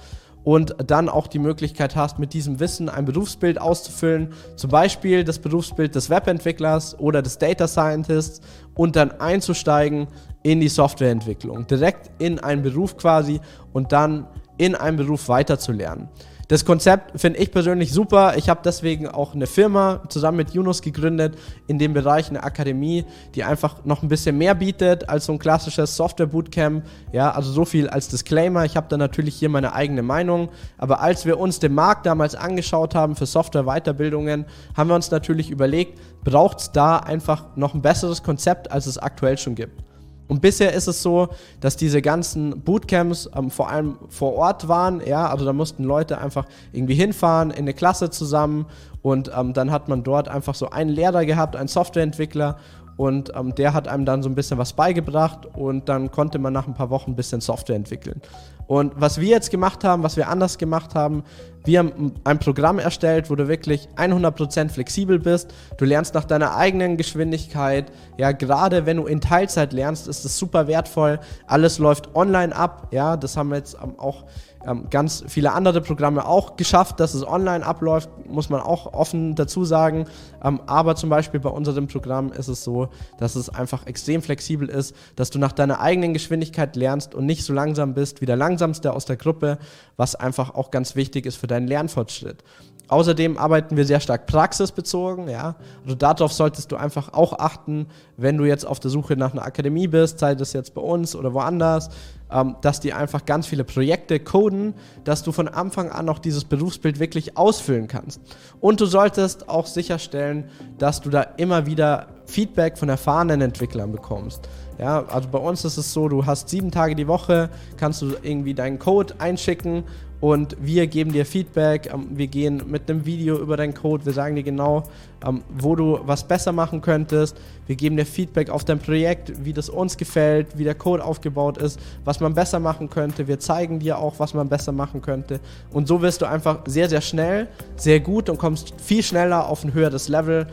und 0.45 0.77
dann 0.87 1.09
auch 1.09 1.27
die 1.27 1.39
Möglichkeit 1.39 1.97
hast, 1.97 2.19
mit 2.19 2.35
diesem 2.35 2.61
Wissen 2.61 2.91
ein 2.91 3.07
Berufsbild 3.07 3.59
auszufüllen, 3.59 4.35
zum 4.57 4.71
Beispiel 4.71 5.25
das 5.25 5.39
Berufsbild 5.39 5.95
des 5.95 6.11
Webentwicklers 6.11 6.99
oder 7.01 7.23
des 7.23 7.39
Data 7.39 7.67
Scientists 7.67 8.43
und 8.75 8.95
dann 8.95 9.11
einzusteigen 9.11 10.07
in 10.43 10.61
die 10.61 10.69
Softwareentwicklung, 10.69 11.67
direkt 11.67 12.11
in 12.19 12.39
einen 12.39 12.63
Beruf 12.63 12.97
quasi 12.97 13.41
und 13.73 13.91
dann 13.91 14.29
in 14.59 14.75
einem 14.75 14.97
Beruf 14.97 15.29
weiterzulernen. 15.29 16.09
Das 16.49 16.65
Konzept 16.65 17.21
finde 17.21 17.41
ich 17.41 17.51
persönlich 17.51 17.93
super. 17.93 18.35
Ich 18.37 18.49
habe 18.49 18.61
deswegen 18.65 19.09
auch 19.09 19.35
eine 19.35 19.49
Firma 19.49 20.03
zusammen 20.09 20.37
mit 20.37 20.51
Yunus 20.51 20.81
gegründet 20.81 21.37
in 21.67 21.81
dem 21.81 21.93
Bereich, 21.93 22.31
eine 22.31 22.45
Akademie, 22.45 23.05
die 23.35 23.43
einfach 23.43 23.85
noch 23.85 24.05
ein 24.05 24.09
bisschen 24.09 24.39
mehr 24.39 24.55
bietet 24.55 25.09
als 25.09 25.27
so 25.27 25.33
ein 25.33 25.41
klassisches 25.41 25.97
Software-Bootcamp. 25.97 26.85
Ja, 27.11 27.33
also 27.33 27.51
so 27.51 27.65
viel 27.65 27.89
als 27.89 28.07
Disclaimer. 28.07 28.65
Ich 28.65 28.77
habe 28.77 28.87
da 28.89 28.97
natürlich 28.97 29.35
hier 29.35 29.49
meine 29.49 29.73
eigene 29.73 30.03
Meinung. 30.03 30.51
Aber 30.79 31.01
als 31.01 31.27
wir 31.27 31.41
uns 31.41 31.59
den 31.59 31.75
Markt 31.75 32.07
damals 32.07 32.37
angeschaut 32.37 32.95
haben 32.95 33.17
für 33.17 33.27
Software-Weiterbildungen, 33.27 34.45
haben 34.77 34.89
wir 34.89 34.95
uns 34.95 35.11
natürlich 35.11 35.51
überlegt, 35.51 35.99
braucht 36.23 36.61
es 36.61 36.71
da 36.71 36.99
einfach 36.99 37.57
noch 37.57 37.75
ein 37.75 37.83
besseres 37.83 38.23
Konzept, 38.23 38.71
als 38.71 38.87
es 38.87 38.99
aktuell 38.99 39.37
schon 39.37 39.57
gibt. 39.57 39.83
Und 40.29 40.41
bisher 40.41 40.73
ist 40.73 40.89
es 40.89 41.03
so, 41.03 41.29
dass 41.61 41.77
diese 41.77 42.03
ganzen 42.03 42.61
Bootcamps 42.63 43.31
ähm, 43.37 43.51
vor 43.51 43.71
allem 43.71 43.97
vor 44.09 44.35
Ort 44.35 44.69
waren, 44.69 45.01
ja, 45.07 45.29
also 45.29 45.45
da 45.45 45.53
mussten 45.53 45.85
Leute 45.85 46.19
einfach 46.19 46.47
irgendwie 46.73 46.95
hinfahren 46.95 47.51
in 47.51 47.59
eine 47.59 47.75
Klasse 47.75 48.11
zusammen 48.11 48.67
und 49.03 49.31
ähm, 49.37 49.53
dann 49.53 49.71
hat 49.71 49.89
man 49.89 50.03
dort 50.03 50.29
einfach 50.29 50.55
so 50.55 50.71
einen 50.71 50.91
Lehrer 50.91 51.25
gehabt, 51.25 51.55
einen 51.55 51.69
Softwareentwickler 51.69 52.57
und 52.97 53.33
ähm, 53.37 53.55
der 53.55 53.75
hat 53.75 53.89
einem 53.89 54.05
dann 54.05 54.23
so 54.23 54.29
ein 54.29 54.35
bisschen 54.35 54.59
was 54.59 54.73
beigebracht 54.73 55.47
und 55.55 55.89
dann 55.89 56.11
konnte 56.11 56.39
man 56.39 56.53
nach 56.53 56.67
ein 56.67 56.75
paar 56.75 56.91
Wochen 56.91 57.13
ein 57.13 57.17
bisschen 57.17 57.41
Software 57.41 57.77
entwickeln. 57.77 58.21
Und 58.67 58.93
was 58.97 59.21
wir 59.21 59.29
jetzt 59.29 59.51
gemacht 59.51 59.85
haben, 59.85 60.03
was 60.03 60.17
wir 60.17 60.29
anders 60.29 60.59
gemacht 60.59 60.95
haben, 60.95 61.23
wir 61.67 61.81
haben 61.81 62.15
ein 62.25 62.39
Programm 62.39 62.79
erstellt, 62.79 63.29
wo 63.29 63.35
du 63.35 63.49
wirklich 63.49 63.89
100% 63.97 64.71
flexibel 64.71 65.19
bist. 65.19 65.53
Du 65.79 65.85
lernst 65.85 66.15
nach 66.15 66.25
deiner 66.25 66.57
eigenen 66.57 66.97
Geschwindigkeit. 66.97 67.91
Ja, 68.19 68.33
gerade 68.33 68.87
wenn 68.87 68.99
du 68.99 69.07
in 69.07 69.21
Teilzeit 69.21 69.73
lernst, 69.73 70.07
ist 70.07 70.25
es 70.25 70.39
super 70.39 70.69
wertvoll. 70.69 71.19
Alles 71.47 71.79
läuft 71.79 72.15
online 72.15 72.55
ab. 72.55 72.89
Ja, 72.93 73.17
das 73.17 73.37
haben 73.37 73.51
wir 73.51 73.57
jetzt 73.57 73.77
ähm, 73.83 73.99
auch 73.99 74.25
ähm, 74.67 74.89
ganz 74.91 75.25
viele 75.29 75.53
andere 75.53 75.81
Programme 75.81 76.27
auch 76.27 76.57
geschafft, 76.57 76.99
dass 77.01 77.15
es 77.15 77.27
online 77.27 77.65
abläuft, 77.65 78.11
muss 78.29 78.51
man 78.51 78.61
auch 78.61 78.93
offen 78.93 79.35
dazu 79.35 79.65
sagen. 79.65 80.07
Ähm, 80.43 80.61
aber 80.67 80.97
zum 80.97 81.09
Beispiel 81.09 81.41
bei 81.41 81.49
unserem 81.49 81.87
Programm 81.87 82.33
ist 82.33 82.49
es 82.49 82.65
so, 82.65 82.89
dass 83.19 83.37
es 83.37 83.49
einfach 83.49 83.87
extrem 83.87 84.23
flexibel 84.23 84.69
ist, 84.69 84.95
dass 85.15 85.31
du 85.31 85.39
nach 85.39 85.53
deiner 85.53 85.81
eigenen 85.81 86.13
Geschwindigkeit 86.13 86.75
lernst 86.77 87.15
und 87.15 87.27
nicht 87.27 87.45
so 87.45 87.53
langsam 87.53 87.95
bist 87.95 88.21
wie 88.21 88.27
der 88.27 88.37
langsamste 88.37 88.93
aus 88.93 89.05
der 89.05 89.17
Gruppe, 89.17 89.59
was 89.97 90.15
einfach 90.15 90.55
auch 90.55 90.71
ganz 90.71 90.97
wichtig 90.97 91.27
ist 91.27 91.37
für 91.37 91.47
deinen 91.57 91.69
Lernfortschritt. 91.69 92.43
Außerdem 92.89 93.37
arbeiten 93.37 93.77
wir 93.77 93.85
sehr 93.85 93.99
stark 93.99 94.27
praxisbezogen, 94.27 95.29
ja. 95.29 95.57
Also 95.83 95.97
darauf 95.97 96.33
solltest 96.33 96.71
du 96.71 96.77
einfach 96.77 97.13
auch 97.13 97.39
achten, 97.39 97.89
wenn 98.17 98.39
du 98.39 98.45
jetzt 98.45 98.65
auf 98.65 98.79
der 98.79 98.93
Suche 98.93 99.17
nach 99.17 99.33
einer 99.33 99.45
Akademie 99.45 99.89
bist, 99.89 100.21
sei 100.21 100.37
das 100.37 100.53
jetzt 100.53 100.73
bei 100.73 100.81
uns 100.81 101.17
oder 101.17 101.35
woanders, 101.35 101.91
ähm, 102.31 102.55
dass 102.61 102.79
die 102.79 102.93
einfach 102.93 103.25
ganz 103.25 103.49
viele 103.49 103.65
Projekte 103.65 104.21
coden, 104.21 104.75
dass 105.03 105.25
du 105.25 105.33
von 105.33 105.49
Anfang 105.49 105.91
an 105.91 106.09
auch 106.09 106.21
dieses 106.21 106.45
Berufsbild 106.45 107.01
wirklich 107.01 107.37
ausfüllen 107.37 107.89
kannst. 107.89 108.21
Und 108.61 108.81
du 108.81 108.87
solltest 108.87 109.49
auch 109.49 109.67
sicherstellen, 109.67 110.49
dass 110.79 111.01
du 111.01 111.11
da 111.11 111.23
immer 111.23 111.67
wieder 111.67 112.07
Feedback 112.27 112.79
von 112.79 112.89
erfahrenen 112.89 113.41
Entwicklern 113.41 113.91
bekommst. 113.91 114.49
Ja, 114.79 115.07
also 115.07 115.29
bei 115.31 115.39
uns 115.39 115.65
ist 115.65 115.79
es 115.79 115.93
so, 115.93 116.09
du 116.09 116.27
hast 116.27 116.51
sieben 116.51 116.71
Tage 116.71 116.95
die 116.95 117.09
Woche, 117.09 117.49
kannst 117.79 118.03
du 118.03 118.13
irgendwie 118.23 118.53
deinen 118.53 118.79
Code 118.79 119.15
einschicken 119.19 119.85
und 120.21 120.57
wir 120.61 120.87
geben 120.87 121.13
dir 121.13 121.27
Feedback. 121.27 121.91
Ähm, 121.93 122.07
wir 122.11 122.27
gehen 122.27 122.63
mit 122.67 122.91
einem 122.91 123.05
Video 123.05 123.39
über 123.39 123.57
deinen 123.57 123.75
Code. 123.75 124.07
Wir 124.07 124.13
sagen 124.13 124.37
dir 124.37 124.43
genau, 124.43 124.85
ähm, 125.27 125.43
wo 125.59 125.77
du 125.77 125.99
was 126.05 126.27
besser 126.27 126.53
machen 126.53 126.81
könntest. 126.81 127.37
Wir 127.67 127.77
geben 127.77 127.97
dir 127.97 128.07
Feedback 128.07 128.49
auf 128.49 128.65
dein 128.65 128.79
Projekt, 128.79 129.45
wie 129.45 129.53
das 129.53 129.69
uns 129.69 129.97
gefällt, 129.97 130.57
wie 130.57 130.65
der 130.65 130.75
Code 130.75 131.05
aufgebaut 131.05 131.59
ist, 131.59 131.79
was 132.05 132.21
man 132.21 132.35
besser 132.35 132.61
machen 132.61 132.89
könnte. 132.89 133.29
Wir 133.29 133.39
zeigen 133.41 133.79
dir 133.79 133.99
auch, 133.99 134.15
was 134.19 134.35
man 134.35 134.49
besser 134.49 134.73
machen 134.73 135.03
könnte. 135.03 135.41
Und 135.73 135.89
so 135.89 136.01
wirst 136.01 136.23
du 136.23 136.27
einfach 136.27 136.61
sehr, 136.67 136.89
sehr 136.89 137.01
schnell, 137.01 137.49
sehr 137.77 138.01
gut 138.01 138.31
und 138.31 138.39
kommst 138.39 138.75
viel 138.81 139.03
schneller 139.03 139.49
auf 139.49 139.65
ein 139.65 139.75
höheres 139.75 140.09
Level 140.09 140.47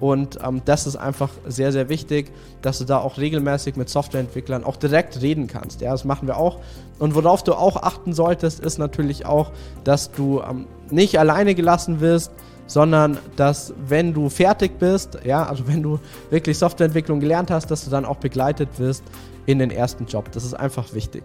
und 0.00 0.38
ähm, 0.42 0.62
das 0.64 0.86
ist 0.86 0.96
einfach 0.96 1.28
sehr, 1.46 1.72
sehr 1.72 1.90
wichtig, 1.90 2.32
dass 2.62 2.78
du 2.78 2.84
da 2.84 2.98
auch 2.98 3.18
regelmäßig 3.18 3.76
mit 3.76 3.90
Softwareentwicklern 3.90 4.64
auch 4.64 4.76
direkt 4.76 5.20
reden 5.20 5.46
kannst. 5.46 5.82
Ja, 5.82 5.92
das 5.92 6.04
machen 6.04 6.26
wir 6.26 6.38
auch. 6.38 6.58
Und 6.98 7.14
worauf 7.14 7.44
du 7.44 7.52
auch 7.52 7.76
achten 7.76 8.14
solltest, 8.14 8.60
ist 8.60 8.78
natürlich 8.78 9.26
auch, 9.26 9.52
dass 9.84 10.10
du 10.10 10.40
ähm, 10.40 10.66
nicht 10.90 11.18
alleine 11.18 11.54
gelassen 11.54 12.00
wirst, 12.00 12.32
sondern 12.66 13.18
dass 13.36 13.74
wenn 13.86 14.14
du 14.14 14.30
fertig 14.30 14.78
bist, 14.78 15.18
ja, 15.24 15.44
also 15.46 15.66
wenn 15.66 15.82
du 15.82 15.98
wirklich 16.30 16.56
Softwareentwicklung 16.56 17.20
gelernt 17.20 17.50
hast, 17.50 17.70
dass 17.70 17.84
du 17.84 17.90
dann 17.90 18.04
auch 18.06 18.16
begleitet 18.16 18.78
wirst 18.78 19.02
in 19.44 19.58
den 19.58 19.70
ersten 19.70 20.06
Job. 20.06 20.32
Das 20.32 20.44
ist 20.44 20.54
einfach 20.54 20.94
wichtig. 20.94 21.24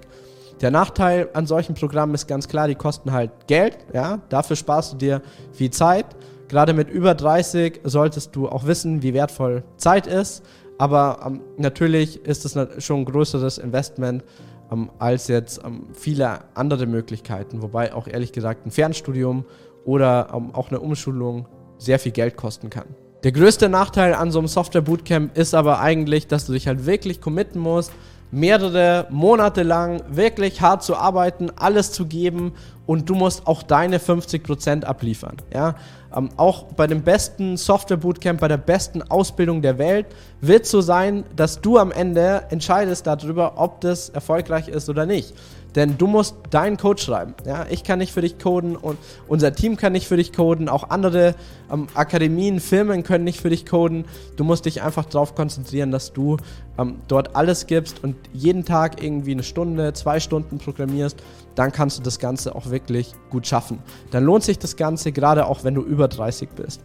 Der 0.61 0.71
Nachteil 0.71 1.29
an 1.33 1.45
solchen 1.47 1.75
Programmen 1.75 2.15
ist 2.15 2.27
ganz 2.27 2.47
klar, 2.47 2.67
die 2.67 2.75
kosten 2.75 3.11
halt 3.11 3.31
Geld, 3.47 3.77
ja, 3.93 4.19
dafür 4.29 4.55
sparst 4.55 4.93
du 4.93 4.97
dir 4.97 5.21
viel 5.53 5.69
Zeit 5.69 6.05
Gerade 6.47 6.73
mit 6.73 6.89
über 6.89 7.15
30 7.15 7.81
solltest 7.83 8.35
du 8.35 8.47
auch 8.47 8.65
wissen, 8.65 9.01
wie 9.01 9.13
wertvoll 9.13 9.63
Zeit 9.77 10.07
ist. 10.07 10.43
Aber 10.77 11.19
ähm, 11.25 11.41
natürlich 11.57 12.25
ist 12.25 12.45
es 12.45 12.83
schon 12.83 13.01
ein 13.01 13.05
größeres 13.05 13.57
Investment 13.57 14.23
ähm, 14.71 14.89
als 14.99 15.27
jetzt 15.27 15.61
ähm, 15.65 15.87
viele 15.93 16.39
andere 16.53 16.85
Möglichkeiten. 16.85 17.61
Wobei 17.61 17.93
auch 17.93 18.07
ehrlich 18.07 18.31
gesagt 18.31 18.65
ein 18.65 18.71
Fernstudium 18.71 19.45
oder 19.85 20.29
ähm, 20.33 20.53
auch 20.53 20.69
eine 20.69 20.79
Umschulung 20.79 21.47
sehr 21.77 21.99
viel 21.99 22.11
Geld 22.11 22.35
kosten 22.35 22.69
kann. 22.69 22.87
Der 23.23 23.31
größte 23.31 23.69
Nachteil 23.69 24.13
an 24.13 24.31
so 24.31 24.39
einem 24.39 24.47
Software-Bootcamp 24.47 25.35
ist 25.37 25.55
aber 25.55 25.79
eigentlich, 25.79 26.27
dass 26.27 26.45
du 26.45 26.53
dich 26.53 26.67
halt 26.67 26.85
wirklich 26.85 27.21
committen 27.21 27.59
musst, 27.59 27.91
mehrere 28.31 29.07
Monate 29.09 29.63
lang 29.63 30.03
wirklich 30.09 30.61
hart 30.61 30.83
zu 30.83 30.95
arbeiten, 30.95 31.51
alles 31.55 31.91
zu 31.91 32.05
geben 32.05 32.53
und 32.85 33.09
du 33.09 33.15
musst 33.15 33.47
auch 33.47 33.63
deine 33.63 33.97
50% 33.97 34.83
abliefern. 34.83 35.37
Ja? 35.53 35.75
Ähm, 36.15 36.29
auch 36.37 36.63
bei 36.63 36.87
dem 36.87 37.01
besten 37.01 37.57
Software-Bootcamp, 37.57 38.39
bei 38.39 38.47
der 38.47 38.57
besten 38.57 39.01
Ausbildung 39.01 39.61
der 39.61 39.77
Welt 39.77 40.07
wird 40.41 40.65
so 40.65 40.81
sein, 40.81 41.23
dass 41.35 41.61
du 41.61 41.77
am 41.77 41.91
Ende 41.91 42.43
entscheidest 42.49 43.07
darüber, 43.07 43.53
ob 43.57 43.81
das 43.81 44.09
erfolgreich 44.09 44.67
ist 44.67 44.89
oder 44.89 45.05
nicht. 45.05 45.33
Denn 45.75 45.97
du 45.97 46.07
musst 46.07 46.35
deinen 46.51 46.77
Code 46.77 47.01
schreiben. 47.01 47.33
Ja, 47.45 47.65
ich 47.69 47.83
kann 47.83 47.99
nicht 47.99 48.13
für 48.13 48.21
dich 48.21 48.39
coden 48.39 48.77
und 48.77 48.97
unser 49.27 49.53
Team 49.53 49.75
kann 49.75 49.91
nicht 49.91 50.07
für 50.07 50.15
dich 50.15 50.31
coden. 50.31 50.69
Auch 50.69 50.89
andere 50.89 51.35
ähm, 51.71 51.87
Akademien, 51.93 52.61
Firmen 52.61 53.03
können 53.03 53.25
nicht 53.25 53.41
für 53.41 53.49
dich 53.49 53.65
coden. 53.65 54.05
Du 54.37 54.45
musst 54.45 54.65
dich 54.65 54.81
einfach 54.81 55.05
darauf 55.05 55.35
konzentrieren, 55.35 55.91
dass 55.91 56.13
du 56.13 56.37
ähm, 56.77 56.99
dort 57.09 57.35
alles 57.35 57.67
gibst 57.67 58.03
und 58.03 58.15
jeden 58.31 58.63
Tag 58.63 59.03
irgendwie 59.03 59.33
eine 59.33 59.43
Stunde, 59.43 59.91
zwei 59.93 60.21
Stunden 60.21 60.59
programmierst. 60.59 61.17
Dann 61.55 61.73
kannst 61.73 61.99
du 61.99 62.03
das 62.03 62.19
Ganze 62.19 62.55
auch 62.55 62.69
wirklich 62.69 63.11
gut 63.29 63.45
schaffen. 63.45 63.79
Dann 64.11 64.23
lohnt 64.23 64.43
sich 64.43 64.57
das 64.57 64.77
Ganze, 64.77 65.11
gerade 65.11 65.45
auch 65.45 65.65
wenn 65.65 65.75
du 65.75 65.81
über 65.81 66.07
30 66.07 66.49
bist. 66.55 66.81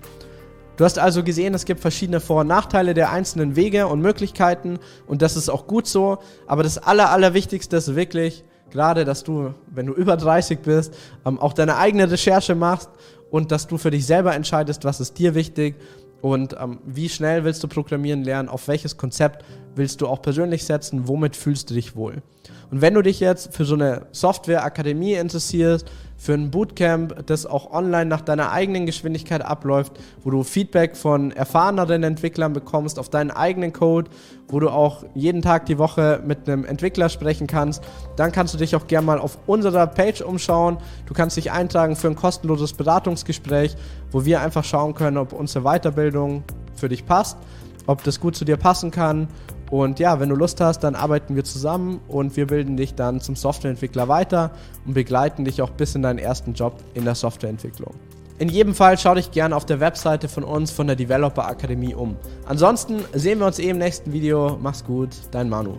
Du 0.77 0.85
hast 0.85 0.99
also 0.99 1.23
gesehen, 1.23 1.53
es 1.53 1.67
gibt 1.67 1.81
verschiedene 1.81 2.21
Vor- 2.21 2.41
und 2.41 2.47
Nachteile 2.47 2.95
der 2.95 3.11
einzelnen 3.13 3.55
Wege 3.55 3.87
und 3.87 4.01
Möglichkeiten 4.01 4.79
und 5.07 5.21
das 5.21 5.37
ist 5.37 5.51
auch 5.51 5.67
gut 5.67 5.87
so. 5.87 6.19
Aber 6.47 6.63
das 6.63 6.79
Aller, 6.79 7.11
Allerwichtigste 7.11 7.77
ist 7.77 7.95
wirklich, 7.95 8.45
gerade, 8.71 9.05
dass 9.05 9.25
du, 9.25 9.55
wenn 9.71 9.87
du 9.87 9.93
über 9.93 10.17
30 10.17 10.61
bist, 10.61 10.95
ähm, 11.27 11.39
auch 11.39 11.53
deine 11.53 11.77
eigene 11.77 12.11
Recherche 12.11 12.55
machst 12.55 12.91
und 13.31 13.53
dass 13.53 13.67
du 13.67 13.79
für 13.79 13.91
dich 13.91 14.07
selber 14.07 14.35
entscheidest, 14.35 14.85
was 14.85 15.01
ist 15.01 15.19
dir 15.19 15.35
wichtig 15.35 15.77
und 16.21 16.57
ähm, 16.61 16.79
wie 16.85 17.09
schnell 17.09 17.45
willst 17.45 17.63
du 17.63 17.69
programmieren 17.69 18.25
lernen, 18.25 18.49
auf 18.49 18.69
welches 18.69 18.97
Konzept 18.97 19.45
willst 19.75 20.01
du 20.01 20.07
auch 20.07 20.23
persönlich 20.23 20.65
setzen, 20.65 21.09
womit 21.09 21.37
fühlst 21.37 21.71
du 21.71 21.75
dich 21.75 21.97
wohl. 21.97 22.23
Und 22.71 22.83
wenn 22.83 22.95
du 22.95 23.03
dich 23.03 23.21
jetzt 23.21 23.55
für 23.55 23.65
so 23.65 23.75
eine 23.75 24.07
Software-Akademie 24.13 25.15
interessierst, 25.15 25.91
für 26.21 26.35
ein 26.35 26.51
Bootcamp, 26.51 27.27
das 27.27 27.47
auch 27.47 27.73
online 27.73 28.05
nach 28.05 28.21
deiner 28.21 28.53
eigenen 28.53 28.85
Geschwindigkeit 28.85 29.43
abläuft, 29.43 29.95
wo 30.23 30.29
du 30.29 30.43
Feedback 30.43 30.95
von 30.95 31.33
erfahreneren 31.33 32.03
Entwicklern 32.03 32.53
bekommst 32.53 32.99
auf 32.99 33.09
deinen 33.09 33.31
eigenen 33.31 33.73
Code, 33.73 34.11
wo 34.47 34.61
du 34.61 34.69
auch 34.69 35.03
jeden 35.15 35.41
Tag 35.41 35.65
die 35.65 35.79
Woche 35.79 36.23
mit 36.27 36.47
einem 36.47 36.67
Entwickler 36.67 37.09
sprechen 37.09 37.47
kannst, 37.47 37.83
dann 38.17 38.33
kannst 38.33 38.53
du 38.53 38.59
dich 38.59 38.77
auch 38.77 38.87
gerne 38.87 39.07
mal 39.07 39.19
auf 39.19 39.39
unserer 39.47 39.87
Page 39.87 40.21
umschauen. 40.21 40.77
Du 41.07 41.15
kannst 41.15 41.39
dich 41.39 41.53
eintragen 41.53 41.97
für 41.97 42.09
ein 42.09 42.17
kostenloses 42.17 42.75
Beratungsgespräch, 42.75 43.75
wo 44.11 44.27
wir 44.27 44.43
einfach 44.43 44.65
schauen 44.65 44.93
können, 44.93 45.17
ob 45.17 45.33
unsere 45.33 45.65
Weiterbildung 45.65 46.45
für 46.75 46.91
dich 46.91 47.07
passt, 47.07 47.39
ob 47.87 48.05
das 48.05 48.21
gut 48.21 48.37
zu 48.37 48.45
dir 48.45 48.59
passen 48.59 48.91
kann 48.91 49.29
und 49.71 50.01
ja, 50.01 50.19
wenn 50.19 50.29
du 50.29 50.35
Lust 50.35 50.61
hast, 50.61 50.81
dann 50.81 50.95
arbeiten 50.95 51.37
wir 51.37 51.45
zusammen 51.45 52.01
und 52.09 52.37
wir 52.37 52.49
bilden 52.49 52.77
dich 52.77 52.95
dann 52.95 53.21
zum 53.21 53.37
Softwareentwickler 53.37 54.09
weiter 54.09 54.51
und 54.85 54.95
begleiten 54.95 55.45
dich 55.45 55.63
auch 55.63 55.71
bis 55.71 55.95
in 55.95 56.03
deinen 56.03 56.19
ersten 56.19 56.55
Job 56.55 56.75
in 56.95 57.05
der 57.05 57.15
Softwareentwicklung. 57.15 57.95
In 58.39 58.49
jedem 58.49 58.75
Fall 58.75 58.99
schau 58.99 59.15
dich 59.15 59.31
gerne 59.31 59.55
auf 59.55 59.67
der 59.67 59.81
Webseite 59.81 60.27
von 60.29 60.45
uns, 60.45 60.71
von 60.71 60.87
der 60.87 60.97
Developer 60.97 61.47
Akademie 61.47 61.95
um. 61.95 62.17
Ansonsten 62.47 63.05
sehen 63.13 63.39
wir 63.39 63.47
uns 63.47 63.59
eh 63.59 63.69
im 63.69 63.79
nächsten 63.79 64.13
Video. 64.13 64.59
Mach's 64.61 64.83
gut, 64.83 65.11
dein 65.31 65.49
Manu. 65.49 65.77